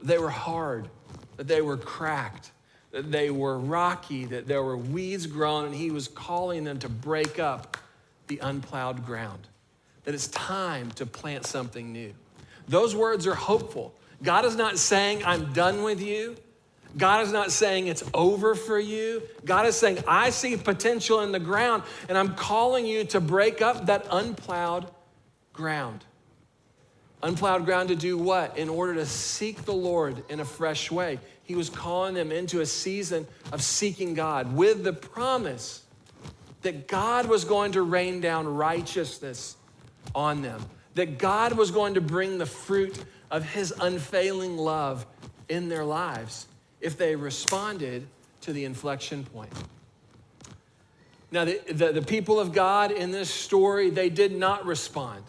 They 0.01 0.19
were 0.19 0.31
hard, 0.31 0.89
that 1.37 1.49
they 1.49 1.61
were 1.61 1.77
cracked, 1.77 2.53
that 2.93 3.13
they 3.13 3.31
were 3.31 3.59
rocky, 3.59 4.25
that 4.27 4.47
there 4.47 4.63
were 4.63 4.77
weeds 4.77 5.27
grown, 5.27 5.67
and 5.67 5.75
he 5.75 5.91
was 5.91 6.09
calling 6.09 6.65
them 6.65 6.79
to 6.79 6.89
break 6.89 7.39
up 7.39 7.77
the 8.29 8.39
unplowed 8.39 9.05
ground. 9.05 9.47
That 10.05 10.15
it's 10.15 10.29
time 10.29 10.91
to 10.93 11.05
plant 11.05 11.45
something 11.45 11.93
new. 11.93 12.15
Those 12.69 12.97
words 12.97 13.27
are 13.27 13.35
hopeful. 13.35 13.95
God 14.23 14.45
is 14.45 14.57
not 14.57 14.79
saying, 14.79 15.23
I'm 15.25 15.53
done 15.53 15.83
with 15.83 16.01
you. 16.01 16.37
God 16.97 17.25
is 17.25 17.33
not 17.33 17.53
saying 17.53 17.87
it's 17.87 18.03
over 18.13 18.55
for 18.55 18.79
you. 18.79 19.23
God 19.45 19.67
is 19.67 19.77
saying, 19.77 19.99
I 20.09 20.31
see 20.31 20.57
potential 20.57 21.21
in 21.21 21.33
the 21.33 21.39
ground, 21.39 21.85
and 22.09 22.19
I'm 22.19 22.35
calling 22.35 22.87
you 22.87 23.05
to 23.05 23.21
break 23.21 23.63
up 23.63 23.87
that 23.87 24.07
unplowed 24.11 24.87
ground. 25.53 26.05
Unplowed 27.23 27.65
ground 27.65 27.91
to 27.91 27.97
do 27.97 28.19
what? 28.19 28.59
In 28.59 28.69
order 28.69 28.95
to 28.95 29.07
seek 29.07 29.65
the 29.65 29.73
Lord 29.73 30.25
in 30.29 30.41
a 30.41 30.45
fresh 30.45 30.91
way. 30.91 31.21
He 31.45 31.55
was 31.55 31.69
calling 31.69 32.15
them 32.15 32.33
into 32.33 32.61
a 32.61 32.67
season 32.67 33.27
of 33.53 33.63
seeking 33.63 34.15
God 34.15 34.55
with 34.55 34.83
the 34.85 34.93
promise 34.93 35.85
that 36.63 36.89
God 36.89 37.27
was 37.27 37.45
going 37.45 37.73
to 37.73 37.83
rain 37.83 38.21
down 38.21 38.47
righteousness 38.47 39.57
on 40.15 40.43
them, 40.43 40.65
that 40.95 41.19
God 41.19 41.53
was 41.53 41.71
going 41.71 41.95
to 41.95 42.01
bring 42.01 42.39
the 42.39 42.47
fruit 42.47 43.05
of 43.31 43.45
His 43.45 43.73
unfailing 43.81 44.57
love 44.57 45.07
in 45.49 45.69
their 45.69 45.85
lives 45.85 46.47
if 46.81 46.97
they 46.97 47.17
responded 47.17 48.07
to 48.43 48.53
the 48.53 48.65
inflection 48.65 49.25
point. 49.25 49.53
Now, 51.31 51.45
the, 51.45 51.61
the, 51.71 51.93
the, 51.93 52.03
people 52.03 52.41
of 52.41 52.53
God 52.53 52.91
in 52.91 53.13
this 53.13 53.31
story, 53.31 53.91
they 53.91 54.11
did 54.11 54.37
not 54.37 54.67
respond. 54.67 55.23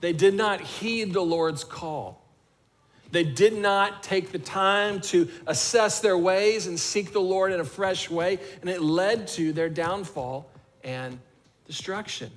They 0.00 0.12
did 0.12 0.34
not 0.34 0.60
heed 0.60 1.12
the 1.12 1.20
Lord's 1.20 1.64
call. 1.64 2.22
They 3.10 3.24
did 3.24 3.54
not 3.54 4.02
take 4.02 4.32
the 4.32 4.38
time 4.38 5.02
to 5.02 5.28
assess 5.46 6.00
their 6.00 6.16
ways 6.16 6.66
and 6.66 6.80
seek 6.80 7.12
the 7.12 7.20
Lord 7.20 7.52
in 7.52 7.60
a 7.60 7.64
fresh 7.64 8.08
way, 8.08 8.38
and 8.62 8.70
it 8.70 8.80
led 8.80 9.28
to 9.28 9.52
their 9.52 9.68
downfall 9.68 10.48
and 10.82 11.18
destruction 11.66 12.30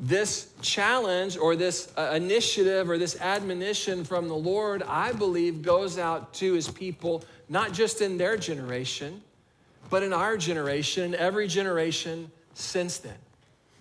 this 0.00 0.48
challenge 0.62 1.36
or 1.36 1.56
this 1.56 1.92
uh, 1.96 2.12
initiative 2.14 2.88
or 2.88 2.98
this 2.98 3.20
admonition 3.20 4.04
from 4.04 4.28
the 4.28 4.34
Lord, 4.34 4.82
I 4.84 5.12
believe, 5.12 5.62
goes 5.62 5.98
out 5.98 6.32
to 6.34 6.52
his 6.52 6.68
people, 6.68 7.24
not 7.48 7.72
just 7.72 8.00
in 8.00 8.16
their 8.16 8.36
generation, 8.36 9.20
but 9.90 10.02
in 10.02 10.12
our 10.12 10.36
generation 10.36 11.14
every 11.14 11.48
generation 11.48 12.30
since 12.54 12.98
then. 12.98 13.16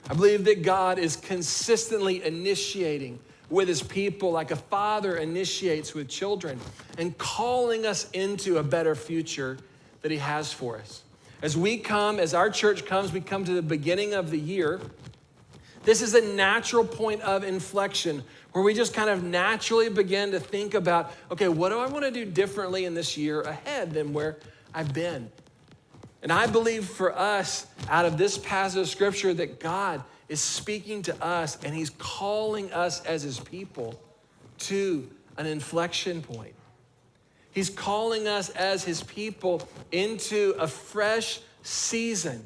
I 0.09 0.13
believe 0.13 0.45
that 0.45 0.63
God 0.63 0.99
is 0.99 1.17
consistently 1.17 2.23
initiating 2.23 3.19
with 3.49 3.67
his 3.67 3.83
people 3.83 4.31
like 4.31 4.51
a 4.51 4.55
father 4.55 5.17
initiates 5.17 5.93
with 5.93 6.07
children 6.07 6.59
and 6.97 7.17
calling 7.17 7.85
us 7.85 8.09
into 8.11 8.57
a 8.57 8.63
better 8.63 8.95
future 8.95 9.57
that 10.01 10.11
he 10.11 10.17
has 10.17 10.51
for 10.51 10.77
us. 10.77 11.03
As 11.41 11.55
we 11.55 11.77
come, 11.77 12.19
as 12.19 12.33
our 12.33 12.49
church 12.49 12.85
comes, 12.85 13.11
we 13.11 13.21
come 13.21 13.45
to 13.45 13.53
the 13.53 13.61
beginning 13.61 14.13
of 14.13 14.31
the 14.31 14.39
year. 14.39 14.81
This 15.87 16.01
is 16.01 16.15
a 16.15 16.21
natural 16.21 16.83
point 16.83 17.21
of 17.21 17.45
inflection 17.45 18.21
where 18.51 18.61
we 18.61 18.73
just 18.73 18.93
kind 18.93 19.09
of 19.09 19.23
naturally 19.23 19.87
begin 19.87 20.31
to 20.31 20.39
think 20.41 20.73
about 20.73 21.13
okay, 21.31 21.47
what 21.47 21.69
do 21.69 21.79
I 21.79 21.87
want 21.87 22.03
to 22.03 22.11
do 22.11 22.25
differently 22.25 22.83
in 22.83 22.93
this 22.93 23.15
year 23.15 23.39
ahead 23.39 23.93
than 23.93 24.11
where 24.11 24.35
I've 24.73 24.93
been? 24.93 25.31
And 26.21 26.29
I 26.29 26.45
believe 26.45 26.83
for 26.83 27.17
us, 27.17 27.67
out 27.87 28.03
of 28.03 28.17
this 28.17 28.37
passage 28.37 28.81
of 28.81 28.89
scripture, 28.89 29.33
that 29.35 29.61
God 29.61 30.03
is 30.27 30.41
speaking 30.41 31.03
to 31.03 31.23
us 31.23 31.57
and 31.63 31.73
He's 31.73 31.91
calling 31.91 32.69
us 32.73 33.01
as 33.05 33.23
His 33.23 33.39
people 33.39 33.97
to 34.57 35.09
an 35.37 35.45
inflection 35.45 36.21
point. 36.21 36.55
He's 37.53 37.69
calling 37.69 38.27
us 38.27 38.49
as 38.49 38.83
His 38.83 39.03
people 39.03 39.65
into 39.93 40.53
a 40.59 40.67
fresh 40.67 41.39
season 41.63 42.45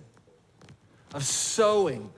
of 1.16 1.24
sowing 1.24 2.12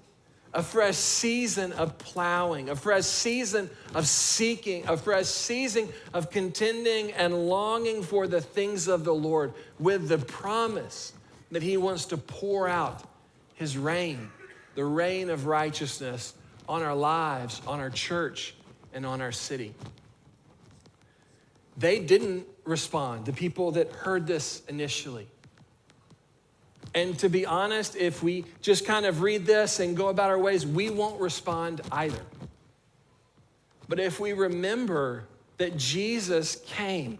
a 0.53 0.61
fresh 0.61 0.95
season 0.95 1.71
of 1.73 1.97
plowing, 1.97 2.69
a 2.69 2.75
fresh 2.75 3.05
season 3.05 3.69
of 3.95 4.07
seeking, 4.07 4.87
a 4.87 4.95
fresh 4.95 5.25
season 5.25 5.89
of 6.13 6.29
contending 6.29 7.11
and 7.13 7.47
longing 7.47 8.03
for 8.03 8.27
the 8.27 8.41
things 8.41 8.87
of 8.87 9.03
the 9.03 9.13
Lord 9.13 9.53
with 9.79 10.07
the 10.07 10.19
promise 10.19 11.13
that 11.51 11.63
He 11.63 11.77
wants 11.77 12.05
to 12.05 12.17
pour 12.17 12.67
out 12.67 13.03
His 13.55 13.77
rain, 13.77 14.29
the 14.75 14.85
rain 14.85 15.29
of 15.29 15.47
righteousness 15.47 16.35
on 16.69 16.83
our 16.83 16.95
lives, 16.95 17.61
on 17.67 17.79
our 17.79 17.89
church, 17.89 18.53
and 18.93 19.05
on 19.05 19.21
our 19.21 19.31
city. 19.31 19.73
They 21.77 21.99
didn't 21.99 22.45
respond, 22.63 23.25
the 23.25 23.33
people 23.33 23.71
that 23.71 23.91
heard 23.91 24.27
this 24.27 24.61
initially. 24.67 25.27
And 26.93 27.17
to 27.19 27.29
be 27.29 27.45
honest, 27.45 27.95
if 27.95 28.21
we 28.21 28.45
just 28.61 28.85
kind 28.85 29.05
of 29.05 29.21
read 29.21 29.45
this 29.45 29.79
and 29.79 29.97
go 29.97 30.09
about 30.09 30.29
our 30.29 30.37
ways, 30.37 30.65
we 30.65 30.89
won't 30.89 31.19
respond 31.19 31.81
either. 31.91 32.21
But 33.87 33.99
if 33.99 34.19
we 34.19 34.33
remember 34.33 35.25
that 35.57 35.77
Jesus 35.77 36.57
came 36.65 37.19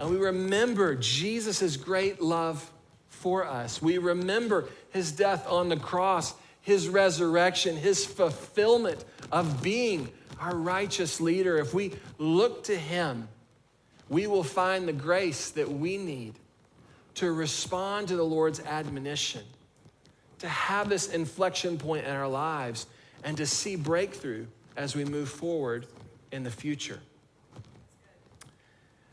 and 0.00 0.10
we 0.10 0.16
remember 0.16 0.94
Jesus' 0.94 1.76
great 1.76 2.20
love 2.20 2.70
for 3.08 3.46
us, 3.46 3.80
we 3.82 3.98
remember 3.98 4.68
his 4.90 5.12
death 5.12 5.46
on 5.48 5.68
the 5.68 5.76
cross, 5.76 6.34
his 6.60 6.88
resurrection, 6.88 7.76
his 7.76 8.04
fulfillment 8.04 9.04
of 9.32 9.62
being 9.62 10.08
our 10.40 10.56
righteous 10.56 11.20
leader, 11.20 11.58
if 11.58 11.74
we 11.74 11.92
look 12.18 12.64
to 12.64 12.76
him, 12.76 13.28
we 14.08 14.26
will 14.26 14.42
find 14.42 14.88
the 14.88 14.92
grace 14.92 15.50
that 15.50 15.70
we 15.70 15.96
need 15.96 16.34
to 17.16 17.32
respond 17.32 18.08
to 18.08 18.16
the 18.16 18.22
Lord's 18.22 18.60
admonition, 18.60 19.42
to 20.38 20.48
have 20.48 20.88
this 20.88 21.08
inflection 21.12 21.78
point 21.78 22.06
in 22.06 22.14
our 22.14 22.28
lives, 22.28 22.86
and 23.24 23.36
to 23.36 23.46
see 23.46 23.76
breakthrough 23.76 24.46
as 24.76 24.94
we 24.94 25.04
move 25.04 25.28
forward 25.28 25.86
in 26.32 26.42
the 26.42 26.50
future. 26.50 27.00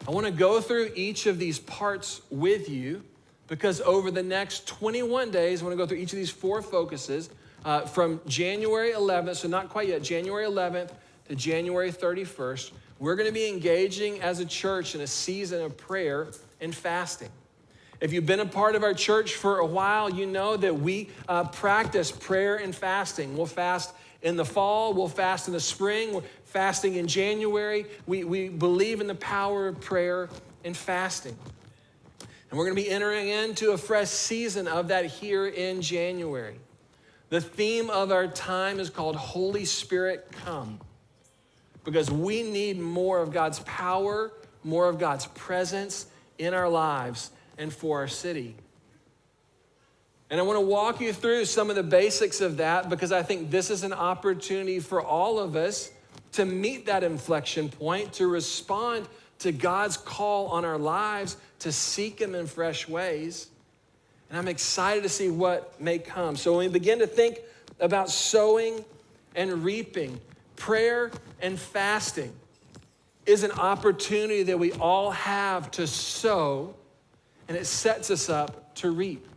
I 0.08 0.12
want 0.12 0.26
to 0.26 0.32
go 0.32 0.62
through 0.62 0.92
each 0.96 1.26
of 1.26 1.38
these 1.38 1.60
parts 1.60 2.22
with 2.30 2.70
you 2.70 3.04
because 3.48 3.82
over 3.82 4.12
the 4.12 4.24
next 4.24 4.68
21 4.68 5.32
days, 5.32 5.62
I 5.62 5.66
want 5.66 5.74
to 5.74 5.78
go 5.78 5.88
through 5.88 5.98
each 5.98 6.14
of 6.14 6.18
these 6.20 6.30
four 6.30 6.62
focuses 6.62 7.30
uh, 7.66 7.82
from 7.82 8.22
January 8.28 8.92
11th, 8.92 9.38
so 9.38 9.48
not 9.48 9.70
quite 9.70 9.90
yet, 9.90 10.04
January 10.04 10.46
11th 10.46 10.92
to 11.28 11.36
January 11.36 11.92
31st. 11.92 12.72
We're 13.00 13.16
going 13.16 13.28
to 13.28 13.34
be 13.34 13.48
engaging 13.48 14.22
as 14.22 14.40
a 14.40 14.46
church 14.46 14.96
in 14.96 15.02
a 15.02 15.08
season 15.08 15.62
of 15.62 15.78
prayer 15.78 16.28
and 16.62 16.74
fasting. 16.74 17.30
If 18.00 18.14
you've 18.14 18.26
been 18.26 18.40
a 18.40 18.46
part 18.46 18.76
of 18.76 18.84
our 18.84 18.94
church 18.94 19.36
for 19.36 19.58
a 19.58 19.66
while, 19.66 20.10
you 20.10 20.28
know 20.28 20.56
that 20.56 20.80
we 20.80 21.10
uh, 21.28 21.46
practice 21.46 22.12
prayer 22.12 22.58
and 22.58 22.76
fasting. 22.76 23.36
We'll 23.36 23.48
fast 23.48 23.94
in 24.22 24.36
the 24.36 24.46
fall, 24.46 24.94
we'll 24.94 25.08
fast 25.08 25.48
in 25.48 25.54
the 25.54 25.60
spring, 25.60 26.14
we're 26.14 26.24
fasting 26.46 26.96
in 26.96 27.08
January. 27.08 27.86
We, 28.06 28.24
we 28.24 28.50
believe 28.50 29.02
in 29.02 29.08
the 29.08 29.16
power 29.16 29.68
of 29.68 29.80
prayer 29.80 30.30
and 30.64 30.76
fasting. 30.76 31.38
And 32.50 32.58
we're 32.58 32.66
going 32.66 32.76
to 32.76 32.82
be 32.82 32.90
entering 32.90 33.30
into 33.30 33.72
a 33.72 33.78
fresh 33.78 34.10
season 34.10 34.68
of 34.68 34.88
that 34.90 35.06
here 35.06 35.48
in 35.48 35.82
January. 35.82 36.60
The 37.30 37.42
theme 37.42 37.90
of 37.90 38.12
our 38.12 38.28
time 38.28 38.80
is 38.80 38.90
called 38.90 39.16
Holy 39.16 39.66
Spirit 39.66 40.32
Come 40.46 40.80
because 41.84 42.10
we 42.10 42.44
need 42.44 42.80
more 42.80 43.22
of 43.22 43.32
God's 43.32 43.60
power, 43.60 44.32
more 44.64 44.88
of 44.88 44.98
God's 44.98 45.26
presence 45.28 46.08
in 46.38 46.54
our 46.54 46.70
lives 46.70 47.32
and 47.58 47.74
for 47.74 48.00
our 48.00 48.08
city. 48.08 48.56
And 50.30 50.40
I 50.40 50.44
want 50.44 50.58
to 50.58 50.66
walk 50.66 51.00
you 51.00 51.14
through 51.14 51.46
some 51.46 51.70
of 51.70 51.76
the 51.76 51.84
basics 51.84 52.42
of 52.42 52.58
that 52.58 52.90
because 52.90 53.12
I 53.12 53.24
think 53.24 53.50
this 53.50 53.70
is 53.70 53.84
an 53.84 53.94
opportunity 53.94 54.80
for 54.80 55.02
all 55.02 55.40
of 55.40 55.56
us 55.56 55.92
to 56.34 56.46
meet 56.46 56.86
that 56.88 57.04
inflection 57.04 57.70
point, 57.70 58.14
to 58.14 58.28
respond 58.28 59.08
to 59.40 59.52
God's 59.52 59.96
call 59.96 60.48
on 60.48 60.66
our 60.66 60.78
lives, 60.78 61.38
to 61.60 61.72
seek 61.72 62.20
Him 62.20 62.36
in 62.36 62.46
fresh 62.46 62.88
ways. 62.88 63.48
And 64.30 64.38
I'm 64.38 64.48
excited 64.48 65.04
to 65.04 65.10
see 65.10 65.30
what 65.30 65.80
may 65.80 66.00
come. 66.00 66.36
So 66.36 66.58
when 66.58 66.68
we 66.68 66.74
begin 66.74 67.00
to 67.00 67.08
think 67.08 67.40
about 67.80 68.10
sowing 68.10 68.84
and 69.36 69.64
reaping, 69.64 70.20
prayer 70.58 71.12
and 71.42 71.58
fasting 71.58 72.34
is 73.26 73.44
an 73.44 73.52
opportunity 73.52 74.44
that 74.44 74.60
we 74.60 74.74
all 74.74 75.12
have 75.12 75.72
to 75.72 75.88
sow 75.88 76.76
and 77.48 77.58
it 77.58 77.66
sets 77.66 78.12
us 78.12 78.30
up 78.30 78.76
to 78.76 78.92
reap. 78.92 79.28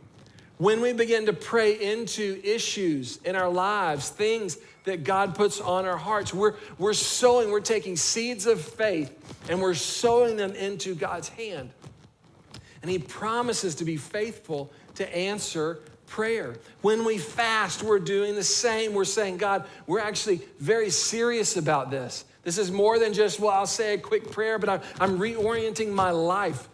When 0.58 0.82
we 0.82 0.92
begin 0.92 1.26
to 1.26 1.32
pray 1.32 1.80
into 1.80 2.38
issues 2.44 3.16
in 3.24 3.34
our 3.34 3.48
lives, 3.48 4.10
things 4.10 4.58
that 4.84 5.04
God 5.04 5.34
puts 5.34 5.60
on 5.60 5.86
our 5.86 5.96
hearts, 5.96 6.34
we're, 6.34 6.54
we're 6.78 6.92
sowing, 6.92 7.50
we're 7.50 7.60
taking 7.60 7.96
seeds 7.96 8.46
of 8.46 8.60
faith 8.60 9.16
and 9.48 9.60
we're 9.60 9.74
sowing 9.74 10.36
them 10.36 10.54
into 10.54 10.94
God's 10.94 11.28
hand. 11.30 11.70
And 12.82 12.90
He 12.90 12.98
promises 12.98 13.74
to 13.76 13.84
be 13.84 13.96
faithful 13.96 14.70
to 14.96 15.16
answer 15.16 15.80
prayer. 16.06 16.56
When 16.82 17.04
we 17.04 17.18
fast, 17.18 17.82
we're 17.82 17.98
doing 17.98 18.34
the 18.34 18.44
same. 18.44 18.92
We're 18.92 19.04
saying, 19.04 19.38
God, 19.38 19.64
we're 19.86 20.00
actually 20.00 20.42
very 20.58 20.90
serious 20.90 21.56
about 21.56 21.90
this. 21.90 22.24
This 22.42 22.58
is 22.58 22.70
more 22.70 22.98
than 22.98 23.12
just, 23.12 23.38
well, 23.38 23.52
I'll 23.52 23.66
say 23.66 23.94
a 23.94 23.98
quick 23.98 24.30
prayer, 24.32 24.58
but 24.58 24.68
I'm, 24.68 24.80
I'm 24.98 25.18
reorienting 25.18 25.90
my 25.90 26.10
life 26.10 26.68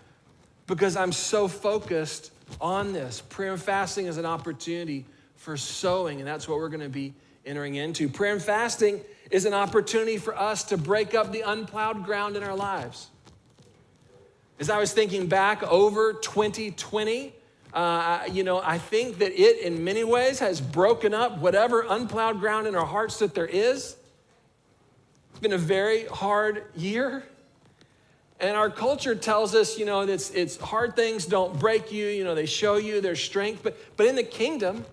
because 0.66 0.96
I'm 0.96 1.12
so 1.12 1.48
focused 1.48 2.32
on 2.60 2.92
this. 2.92 3.20
Prayer 3.20 3.52
and 3.52 3.62
fasting 3.62 4.06
is 4.06 4.18
an 4.18 4.26
opportunity 4.26 5.04
for 5.36 5.56
sowing, 5.56 6.18
and 6.18 6.26
that's 6.26 6.48
what 6.48 6.58
we're 6.58 6.68
going 6.68 6.80
to 6.80 6.88
be 6.88 7.14
entering 7.44 7.76
into. 7.76 8.08
Prayer 8.08 8.32
and 8.32 8.42
fasting 8.42 9.00
is 9.30 9.44
an 9.44 9.54
opportunity 9.54 10.18
for 10.18 10.36
us 10.36 10.64
to 10.64 10.76
break 10.76 11.14
up 11.14 11.32
the 11.32 11.42
unplowed 11.42 12.04
ground 12.04 12.36
in 12.36 12.42
our 12.42 12.56
lives. 12.56 13.08
As 14.58 14.70
I 14.70 14.78
was 14.78 14.92
thinking 14.92 15.26
back 15.26 15.62
over 15.64 16.14
2020, 16.14 17.32
uh, 17.74 18.20
you 18.32 18.42
know, 18.42 18.60
I 18.64 18.78
think 18.78 19.18
that 19.18 19.38
it 19.38 19.60
in 19.60 19.84
many 19.84 20.02
ways 20.02 20.38
has 20.38 20.60
broken 20.60 21.12
up 21.12 21.38
whatever 21.38 21.84
unplowed 21.88 22.40
ground 22.40 22.66
in 22.66 22.74
our 22.74 22.86
hearts 22.86 23.18
that 23.18 23.34
there 23.34 23.46
is. 23.46 23.96
It's 25.30 25.40
been 25.40 25.52
a 25.52 25.58
very 25.58 26.06
hard 26.06 26.64
year. 26.74 27.24
And 28.38 28.56
our 28.56 28.70
culture 28.70 29.14
tells 29.14 29.54
us, 29.54 29.78
you 29.78 29.86
know, 29.86 30.02
it's, 30.02 30.30
it's 30.30 30.56
hard 30.58 30.94
things 30.94 31.26
don't 31.26 31.58
break 31.58 31.90
you, 31.90 32.06
you 32.06 32.24
know, 32.24 32.34
they 32.34 32.46
show 32.46 32.76
you 32.76 33.00
their 33.00 33.16
strength. 33.16 33.62
But, 33.62 33.76
but 33.96 34.06
in 34.06 34.14
the 34.14 34.22
kingdom, 34.22 34.84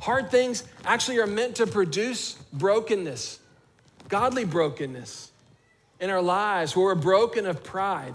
hard 0.00 0.30
things 0.30 0.64
actually 0.84 1.18
are 1.18 1.26
meant 1.26 1.56
to 1.56 1.66
produce 1.66 2.34
brokenness, 2.52 3.38
godly 4.08 4.44
brokenness 4.44 5.30
in 6.00 6.10
our 6.10 6.22
lives 6.22 6.74
where 6.74 6.86
we're 6.86 6.94
broken 6.96 7.46
of 7.46 7.62
pride 7.62 8.14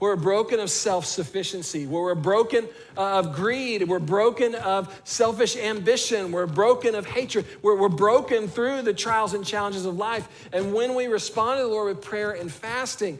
we're 0.00 0.16
broken 0.16 0.60
of 0.60 0.70
self 0.70 1.06
sufficiency. 1.06 1.86
We're 1.86 2.14
broken 2.14 2.68
uh, 2.96 3.20
of 3.20 3.34
greed. 3.34 3.88
We're 3.88 4.00
broken 4.00 4.54
of 4.54 5.00
selfish 5.04 5.56
ambition. 5.56 6.32
We're 6.32 6.46
broken 6.46 6.94
of 6.94 7.06
hatred. 7.06 7.46
We're, 7.62 7.76
we're 7.76 7.88
broken 7.88 8.48
through 8.48 8.82
the 8.82 8.92
trials 8.92 9.34
and 9.34 9.46
challenges 9.46 9.86
of 9.86 9.96
life. 9.96 10.48
And 10.52 10.74
when 10.74 10.94
we 10.94 11.06
respond 11.06 11.58
to 11.58 11.62
the 11.62 11.68
Lord 11.68 11.96
with 11.96 12.04
prayer 12.04 12.32
and 12.32 12.52
fasting, 12.52 13.18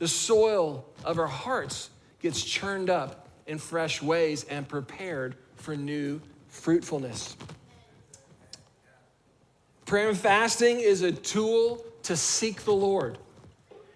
the 0.00 0.08
soil 0.08 0.84
of 1.04 1.20
our 1.20 1.28
hearts 1.28 1.90
gets 2.20 2.42
churned 2.42 2.90
up 2.90 3.28
in 3.46 3.58
fresh 3.58 4.02
ways 4.02 4.42
and 4.44 4.66
prepared 4.66 5.36
for 5.54 5.76
new 5.76 6.20
fruitfulness. 6.48 7.36
Prayer 9.86 10.08
and 10.08 10.18
fasting 10.18 10.80
is 10.80 11.02
a 11.02 11.12
tool 11.12 11.84
to 12.02 12.16
seek 12.16 12.64
the 12.64 12.72
Lord 12.72 13.18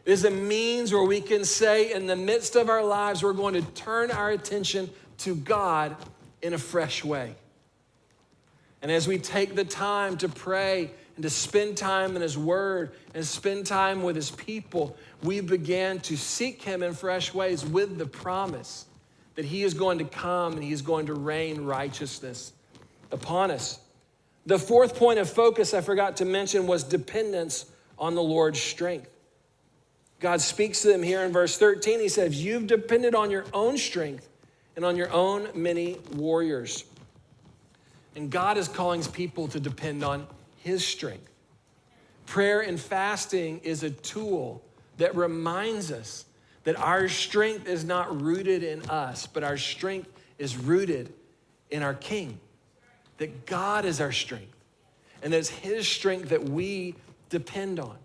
is 0.05 0.25
a 0.25 0.31
means 0.31 0.93
where 0.93 1.03
we 1.03 1.21
can 1.21 1.45
say, 1.45 1.93
in 1.93 2.07
the 2.07 2.17
midst 2.17 2.57
of 2.57 2.69
our 2.69 2.85
lives, 2.85 3.23
we're 3.23 3.33
going 3.33 3.55
to 3.55 3.62
turn 3.73 4.11
our 4.11 4.31
attention 4.31 4.90
to 5.19 5.35
God 5.35 5.97
in 6.43 6.53
a 6.53 6.59
fresh 6.59 7.05
way. 7.05 7.35
And 8.83 8.90
as 8.93 9.09
we 9.09 9.19
take 9.19 9.55
the 9.55 9.64
time 9.64 10.19
to 10.19 10.29
pray 10.29 10.90
and 11.16 11.22
to 11.22 11.31
spend 11.31 11.77
time 11.77 12.16
in 12.16 12.22
His 12.22 12.37
Word 12.37 12.92
and 13.14 13.24
spend 13.24 13.66
time 13.66 14.03
with 14.03 14.16
His 14.16 14.31
people, 14.31 14.96
we 15.22 15.40
began 15.40 16.00
to 16.00 16.16
seek 16.16 16.62
Him 16.62 16.83
in 16.83 16.92
fresh 16.92 17.33
ways 17.33 17.64
with 17.64 17.98
the 17.98 18.07
promise 18.07 18.87
that 19.37 19.44
He 19.44 19.62
is 19.62 19.74
going 19.74 19.98
to 19.98 20.05
come 20.05 20.55
and 20.55 20.64
He 20.64 20.72
is 20.72 20.83
going 20.83 21.07
to 21.07 21.14
rain 21.14 21.64
righteousness 21.64 22.53
upon 23.12 23.50
us. 23.50 23.79
The 24.46 24.59
fourth 24.59 24.96
point 24.96 25.18
of 25.18 25.31
focus 25.31 25.72
I 25.72 25.81
forgot 25.81 26.18
to 26.18 26.24
mention 26.24 26.66
was 26.66 26.85
dependence 26.85 27.66
on 27.98 28.14
the 28.14 28.22
Lord's 28.22 28.61
strength. 28.61 29.09
God 30.20 30.40
speaks 30.40 30.83
to 30.83 30.88
them 30.88 31.03
here 31.03 31.22
in 31.24 31.33
verse 31.33 31.59
13. 31.59 32.00
He 32.00 32.09
says, 32.09 32.42
You've 32.42 32.66
depended 32.66 33.14
on 33.14 33.31
your 33.31 33.44
own 33.53 33.77
strength 33.77 34.29
and 34.77 34.85
on 34.85 34.96
your 34.96 35.12
own 35.12 35.48
many 35.55 35.98
warriors. 36.12 36.85
And 38.16 38.31
God 38.31 38.57
is 38.57 38.68
calling 38.68 39.00
his 39.00 39.09
people 39.09 39.48
to 39.48 39.61
depend 39.61 40.05
on 40.05 40.27
his 40.64 40.85
strength. 40.85 41.31
Prayer 42.24 42.62
and 42.62 42.81
fasting 42.81 43.61
is 43.62 43.83
a 43.83 43.90
tool 43.90 44.64
that 44.96 45.14
reminds 45.14 45.92
us 45.92 46.24
that 46.64 46.74
our 46.77 47.07
strength 47.07 47.68
is 47.68 47.85
not 47.85 48.22
rooted 48.22 48.62
in 48.62 48.81
us, 48.88 49.27
but 49.27 49.44
our 49.44 49.59
strength 49.59 50.11
is 50.38 50.57
rooted 50.57 51.12
in 51.70 51.83
our 51.83 51.92
King. 51.92 52.40
That 53.18 53.44
God 53.44 53.85
is 53.85 54.00
our 54.00 54.11
strength, 54.11 54.57
and 55.22 55.35
that 55.35 55.38
it's 55.38 55.50
his 55.50 55.87
strength 55.87 56.31
that 56.31 56.48
we 56.48 56.94
depend 57.29 57.79
on. 57.79 57.96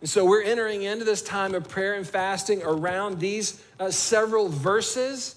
And 0.00 0.10
so 0.10 0.24
we're 0.24 0.42
entering 0.42 0.82
into 0.82 1.04
this 1.04 1.22
time 1.22 1.54
of 1.54 1.68
prayer 1.68 1.94
and 1.94 2.06
fasting 2.06 2.60
around 2.64 3.20
these 3.20 3.62
uh, 3.78 3.92
several 3.92 4.48
verses 4.48 5.36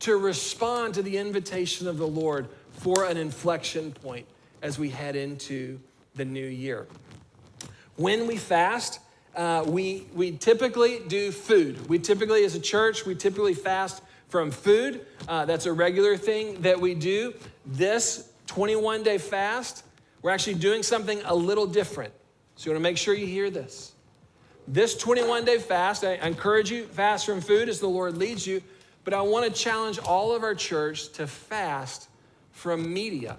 to 0.00 0.16
respond 0.16 0.94
to 0.94 1.02
the 1.02 1.18
invitation 1.18 1.86
of 1.86 1.98
the 1.98 2.06
Lord 2.06 2.48
for 2.72 3.04
an 3.04 3.18
inflection 3.18 3.92
point 3.92 4.26
as 4.62 4.78
we 4.78 4.90
head 4.90 5.16
into 5.16 5.80
the 6.14 6.24
new 6.24 6.46
year. 6.46 6.86
When 7.96 8.26
we 8.26 8.36
fast, 8.36 9.00
uh, 9.36 9.64
we, 9.66 10.06
we 10.14 10.32
typically 10.32 11.00
do 11.06 11.30
food. 11.32 11.88
We 11.88 11.98
typically, 11.98 12.44
as 12.44 12.54
a 12.54 12.60
church, 12.60 13.06
we 13.06 13.14
typically 13.14 13.54
fast 13.54 14.02
from 14.28 14.50
food. 14.50 15.04
Uh, 15.28 15.44
that's 15.44 15.66
a 15.66 15.72
regular 15.72 16.16
thing 16.16 16.62
that 16.62 16.80
we 16.80 16.94
do. 16.94 17.34
This 17.66 18.32
21 18.46 19.02
day 19.02 19.18
fast, 19.18 19.84
we're 20.22 20.30
actually 20.30 20.54
doing 20.54 20.82
something 20.82 21.20
a 21.24 21.34
little 21.34 21.66
different. 21.66 22.12
So 22.56 22.66
you 22.66 22.72
want 22.72 22.82
to 22.82 22.90
make 22.90 22.98
sure 22.98 23.14
you 23.14 23.26
hear 23.26 23.50
this. 23.50 23.92
This 24.68 24.96
21 24.96 25.44
day 25.44 25.58
fast, 25.58 26.04
I 26.04 26.14
encourage 26.14 26.70
you, 26.70 26.84
fast 26.84 27.26
from 27.26 27.40
food 27.40 27.68
as 27.68 27.80
the 27.80 27.88
Lord 27.88 28.16
leads 28.16 28.46
you, 28.46 28.62
but 29.04 29.14
I 29.14 29.22
want 29.22 29.46
to 29.46 29.52
challenge 29.52 29.98
all 29.98 30.34
of 30.34 30.42
our 30.42 30.54
church 30.54 31.10
to 31.12 31.26
fast 31.26 32.08
from 32.52 32.92
media. 32.92 33.36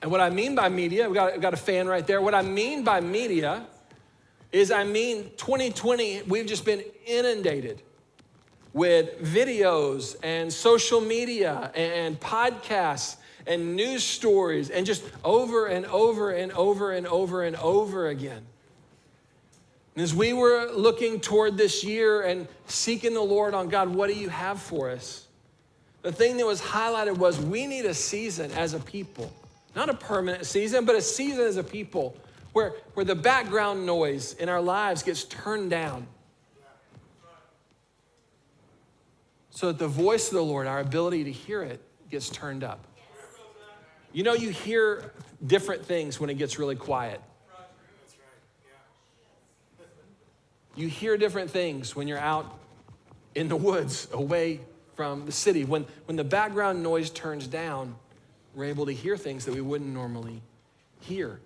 And 0.00 0.10
what 0.10 0.20
I 0.20 0.30
mean 0.30 0.54
by 0.54 0.68
media, 0.68 1.08
we 1.08 1.14
got, 1.14 1.34
we 1.34 1.40
got 1.40 1.54
a 1.54 1.58
fan 1.58 1.88
right 1.88 2.06
there. 2.06 2.20
What 2.20 2.34
I 2.34 2.42
mean 2.42 2.84
by 2.84 3.00
media 3.00 3.66
is 4.52 4.70
I 4.70 4.84
mean 4.84 5.30
2020, 5.36 6.22
we've 6.22 6.46
just 6.46 6.64
been 6.64 6.82
inundated 7.06 7.82
with 8.72 9.20
videos 9.22 10.16
and 10.22 10.52
social 10.52 11.00
media 11.00 11.72
and 11.74 12.18
podcasts 12.20 13.16
and 13.46 13.74
news 13.74 14.04
stories 14.04 14.70
and 14.70 14.86
just 14.86 15.02
over 15.24 15.66
and 15.66 15.86
over 15.86 16.30
and 16.30 16.52
over 16.52 16.92
and 16.92 17.06
over 17.06 17.42
and 17.42 17.56
over 17.56 18.08
again. 18.08 18.44
And 19.94 20.04
as 20.04 20.14
we 20.14 20.32
were 20.32 20.70
looking 20.70 21.18
toward 21.18 21.56
this 21.56 21.82
year 21.82 22.22
and 22.22 22.46
seeking 22.66 23.14
the 23.14 23.20
Lord 23.20 23.52
on 23.52 23.68
God, 23.68 23.88
what 23.88 24.08
do 24.08 24.14
you 24.14 24.28
have 24.28 24.60
for 24.60 24.90
us? 24.90 25.26
The 26.02 26.12
thing 26.12 26.36
that 26.36 26.46
was 26.46 26.60
highlighted 26.60 27.18
was 27.18 27.40
we 27.40 27.66
need 27.66 27.84
a 27.84 27.94
season 27.94 28.52
as 28.52 28.74
a 28.74 28.78
people, 28.78 29.32
not 29.74 29.88
a 29.88 29.94
permanent 29.94 30.46
season, 30.46 30.84
but 30.84 30.94
a 30.94 31.02
season 31.02 31.44
as 31.44 31.56
a 31.56 31.64
people 31.64 32.16
where, 32.52 32.74
where 32.94 33.04
the 33.04 33.14
background 33.14 33.86
noise 33.86 34.34
in 34.34 34.48
our 34.48 34.60
lives 34.60 35.02
gets 35.02 35.24
turned 35.24 35.70
down. 35.70 36.06
So 39.50 39.68
that 39.68 39.78
the 39.78 39.88
voice 39.88 40.28
of 40.28 40.34
the 40.34 40.42
Lord, 40.42 40.66
our 40.66 40.80
ability 40.80 41.24
to 41.24 41.32
hear 41.32 41.62
it, 41.62 41.80
gets 42.10 42.30
turned 42.30 42.64
up. 42.64 42.84
You 44.12 44.22
know, 44.22 44.32
you 44.32 44.50
hear 44.50 45.12
different 45.44 45.84
things 45.84 46.18
when 46.18 46.30
it 46.30 46.34
gets 46.34 46.58
really 46.58 46.76
quiet. 46.76 47.20
You 50.74 50.88
hear 50.88 51.16
different 51.16 51.50
things 51.50 51.96
when 51.96 52.06
you're 52.06 52.18
out 52.18 52.56
in 53.34 53.48
the 53.48 53.56
woods 53.56 54.08
away 54.12 54.60
from 54.94 55.26
the 55.26 55.32
city. 55.32 55.64
When, 55.64 55.86
when 56.06 56.16
the 56.16 56.24
background 56.24 56.82
noise 56.82 57.10
turns 57.10 57.46
down, 57.46 57.96
we're 58.54 58.64
able 58.64 58.86
to 58.86 58.92
hear 58.92 59.16
things 59.16 59.44
that 59.44 59.54
we 59.54 59.60
wouldn't 59.60 59.92
normally 59.92 60.42
hear. 61.00 61.40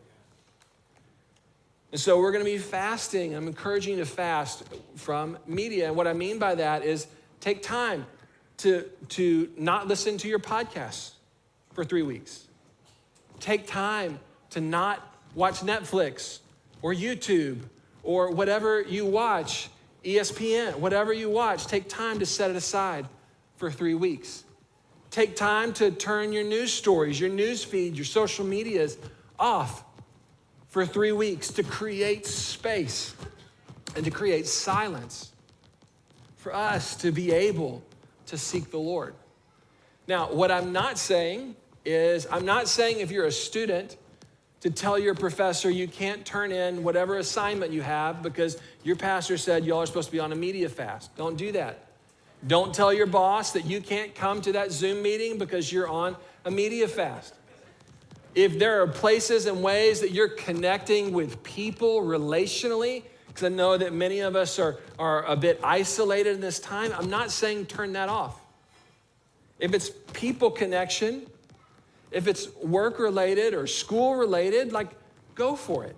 And 1.93 2.01
so 2.01 2.19
we're 2.19 2.33
going 2.33 2.45
to 2.45 2.51
be 2.51 2.59
fasting. 2.59 3.35
I'm 3.35 3.47
encouraging 3.47 3.99
you 3.99 4.05
to 4.05 4.11
fast 4.11 4.65
from 4.97 5.37
media. 5.47 5.89
And 5.89 5.97
what 5.97 6.07
I 6.07 6.15
mean 6.15 6.39
by 6.39 6.55
that 6.55 6.85
is 6.85 7.07
take 7.41 7.63
time 7.63 8.07
to, 8.59 8.89
to 9.11 9.51
not 9.59 9.89
listen 9.89 10.17
to 10.19 10.29
your 10.29 10.39
podcasts 10.39 11.13
for 11.73 11.85
three 11.85 12.03
weeks. 12.03 12.47
Take 13.41 13.67
time 13.67 14.21
to 14.51 14.61
not 14.61 15.17
watch 15.35 15.61
Netflix 15.61 16.39
or 16.81 16.95
YouTube 16.95 17.61
or 18.03 18.31
whatever 18.31 18.81
you 18.81 19.05
watch, 19.05 19.69
ESPN, 20.05 20.77
whatever 20.77 21.13
you 21.13 21.29
watch, 21.29 21.67
take 21.67 21.89
time 21.89 22.19
to 22.19 22.27
set 22.27 22.51
it 22.51 22.57
aside 22.57 23.07
for 23.57 23.71
three 23.71 23.95
weeks. 23.95 24.45
Take 25.13 25.37
time 25.37 25.75
to 25.75 25.91
turn 25.91 26.33
your 26.33 26.43
news 26.43 26.73
stories, 26.73 27.21
your 27.21 27.29
news 27.29 27.63
feed, 27.63 27.97
your 27.97 28.07
social 28.07 28.47
medias 28.47 28.97
off 29.39 29.85
for 30.69 30.87
three 30.87 31.13
weeks 31.13 31.49
to 31.49 31.63
create 31.63 32.25
space 32.25 33.15
and 33.95 34.07
to 34.07 34.11
create 34.11 34.47
silence 34.47 35.33
for 36.39 36.55
us 36.55 36.97
to 36.97 37.13
be 37.13 37.31
able 37.31 37.83
to 38.25 38.39
seek 38.39 38.71
the 38.71 38.79
Lord. 38.79 39.15
Now, 40.09 40.33
what 40.33 40.51
I'm 40.51 40.73
not 40.73 40.97
saying 40.97 41.57
is, 41.85 42.27
I'm 42.31 42.47
not 42.47 42.67
saying 42.67 43.01
if 43.01 43.11
you're 43.11 43.27
a 43.27 43.33
student 43.33 43.99
to 44.61 44.71
tell 44.71 44.99
your 44.99 45.15
professor 45.15 45.69
you 45.69 45.89
can't 45.89 46.25
turn 46.25 46.53
in 46.53 46.83
whatever 46.83 47.19
assignment 47.19 47.71
you 47.71 47.83
have 47.83 48.23
because 48.23 48.57
your 48.83 48.97
pastor 48.97 49.37
said 49.37 49.67
y'all 49.67 49.83
are 49.83 49.87
supposed 49.87 50.09
to 50.09 50.13
be 50.13 50.21
on 50.21 50.33
a 50.33 50.37
media 50.37 50.71
fast. 50.71 51.15
Don't 51.17 51.37
do 51.37 51.53
that. 51.53 51.92
Don't 52.47 52.75
tell 52.75 52.93
your 52.93 53.07
boss 53.07 53.53
that 53.53 53.67
you 53.67 53.81
can't 53.81 54.15
come 54.15 54.41
to 54.43 54.53
that 54.53 54.73
Zoom 54.73 55.03
meeting 55.03 55.39
because 55.39 55.73
you're 55.73 55.89
on 55.89 56.17
a 56.45 56.51
media 56.51 56.89
fast. 56.89 57.35
If 58.35 58.59
there 58.59 58.83
are 58.83 58.87
places 58.89 59.47
and 59.47 59.63
ways 59.63 60.01
that 60.01 60.11
you're 60.11 60.29
connecting 60.29 61.13
with 61.13 61.43
people 61.43 62.03
relationally, 62.03 63.05
because 63.29 63.45
I 63.45 63.49
know 63.49 63.77
that 63.77 63.93
many 63.93 64.21
of 64.21 64.35
us 64.35 64.59
are, 64.59 64.79
are 64.99 65.25
a 65.25 65.37
bit 65.37 65.61
isolated 65.63 66.35
in 66.35 66.41
this 66.41 66.59
time, 66.59 66.93
I'm 66.97 67.11
not 67.11 67.31
saying 67.31 67.67
turn 67.67 67.93
that 67.93 68.09
off. 68.09 68.41
If 69.59 69.75
it's 69.75 69.91
people 70.13 70.51
connection, 70.51 71.27
if 72.11 72.27
it's 72.27 72.55
work 72.57 72.99
related 72.99 73.55
or 73.55 73.67
school 73.67 74.17
related, 74.17 74.73
like 74.73 74.91
go 75.35 75.55
for 75.55 75.85
it. 75.85 75.95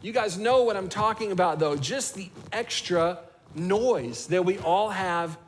You 0.00 0.12
guys 0.12 0.36
know 0.36 0.64
what 0.64 0.76
I'm 0.76 0.88
talking 0.88 1.30
about, 1.30 1.60
though. 1.60 1.76
Just 1.76 2.16
the 2.16 2.28
extra 2.52 3.20
noise 3.54 4.26
that 4.26 4.44
we 4.44 4.58
all 4.58 4.90
have 4.90 5.38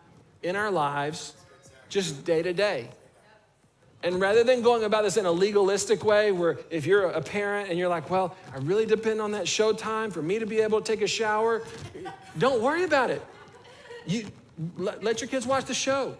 in 0.44 0.54
our 0.54 0.70
lives, 0.70 1.34
just 1.88 2.24
day 2.24 2.42
to 2.42 2.52
day. 2.52 2.88
And 4.02 4.20
rather 4.20 4.44
than 4.44 4.60
going 4.60 4.84
about 4.84 5.04
this 5.04 5.16
in 5.16 5.24
a 5.24 5.32
legalistic 5.32 6.04
way, 6.04 6.30
where 6.30 6.58
if 6.68 6.84
you're 6.84 7.04
a 7.04 7.22
parent 7.22 7.70
and 7.70 7.78
you're 7.78 7.88
like, 7.88 8.10
well, 8.10 8.36
I 8.54 8.58
really 8.58 8.84
depend 8.84 9.20
on 9.20 9.32
that 9.32 9.48
show 9.48 9.72
time 9.72 10.10
for 10.10 10.20
me 10.20 10.38
to 10.38 10.44
be 10.44 10.60
able 10.60 10.82
to 10.82 10.86
take 10.86 11.00
a 11.00 11.06
shower, 11.06 11.62
don't 12.36 12.60
worry 12.60 12.84
about 12.84 13.08
it. 13.08 13.22
You 14.06 14.26
let, 14.76 15.02
let 15.02 15.22
your 15.22 15.28
kids 15.28 15.46
watch 15.46 15.64
the 15.64 15.74
show. 15.74 16.18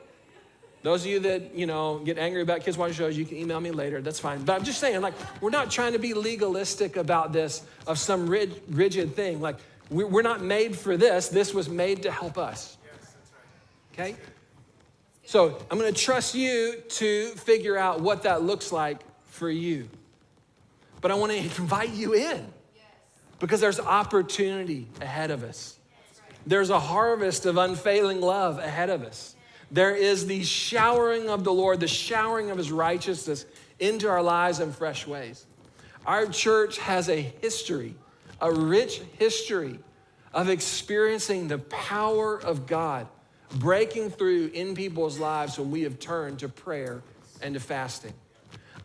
Those 0.83 1.03
of 1.03 1.09
you 1.09 1.21
that, 1.21 1.55
you 1.55 1.67
know, 1.67 1.99
get 1.99 2.19
angry 2.19 2.43
about 2.43 2.63
kids 2.63 2.79
watching 2.79 2.95
shows, 2.95 3.17
you 3.17 3.27
can 3.27 3.37
email 3.37 3.61
me 3.61 3.71
later. 3.71 4.01
That's 4.01 4.21
fine. 4.21 4.45
But 4.45 4.55
I'm 4.55 4.65
just 4.65 4.81
saying, 4.81 5.01
like, 5.03 5.15
we're 5.43 5.51
not 5.51 5.71
trying 5.71 5.93
to 5.93 5.99
be 5.99 6.15
legalistic 6.15 6.97
about 6.97 7.33
this 7.33 7.63
of 7.87 7.99
some 7.99 8.29
rigid 8.29 9.15
thing. 9.15 9.41
Like, 9.43 9.57
we're 9.91 10.23
not 10.23 10.43
made 10.43 10.77
for 10.77 10.97
this. 10.97 11.29
This 11.29 11.53
was 11.53 11.69
made 11.69 12.03
to 12.03 12.11
help 12.11 12.39
us. 12.39 12.79
Okay? 13.95 14.17
So 15.25 15.57
I'm 15.71 15.79
to 15.79 15.93
trust 15.93 16.35
you 16.35 16.83
to 16.89 17.29
figure 17.31 17.79
out 17.79 18.01
what 18.01 18.25
that 18.25 18.43
looks 18.43 18.73
like 18.73 18.99
for 19.27 19.49
you. 19.49 19.89
But 21.01 21.11
I 21.11 21.15
want 21.15 21.33
to 21.33 21.39
invite 21.39 21.91
you 21.91 22.15
in 22.15 22.47
because 23.39 23.61
there's 23.61 23.81
opportunity 23.81 24.89
ahead 25.01 25.31
of 25.31 25.45
us. 25.45 25.79
There's 26.47 26.71
a 26.71 26.81
harvest 26.81 27.47
of 27.47 27.57
unfailing 27.57 28.21
love 28.21 28.59
ahead 28.59 28.91
of 28.91 29.03
us. 29.03 29.35
There 29.71 29.95
is 29.95 30.27
the 30.27 30.43
showering 30.45 31.29
of 31.29 31.43
the 31.43 31.53
Lord, 31.53 31.81
the 31.81 31.89
showering 31.89 32.51
of 32.51 32.59
his 32.59 32.71
righteousness 32.71 33.47
into 33.79 34.09
our 34.09 34.23
lives 34.23 34.61
in 34.61 34.73
fresh 34.73 35.07
ways. 35.07 35.47
Our 36.05 36.27
church 36.27 36.79
has 36.79 37.09
a 37.09 37.21
history, 37.21 37.95
a 38.41 38.53
rich 38.53 39.01
history 39.19 39.79
of 40.35 40.49
experiencing 40.49 41.49
the 41.49 41.59
power 41.59 42.39
of 42.39 42.67
God 42.67 43.07
breaking 43.57 44.11
through 44.11 44.51
in 44.55 44.75
people's 44.75 45.19
lives 45.19 45.59
when 45.59 45.71
we 45.71 45.83
have 45.83 45.99
turned 45.99 46.41
to 46.41 46.49
prayer 46.49 47.03
and 47.43 47.55
to 47.55 47.61
fasting. 47.61 48.15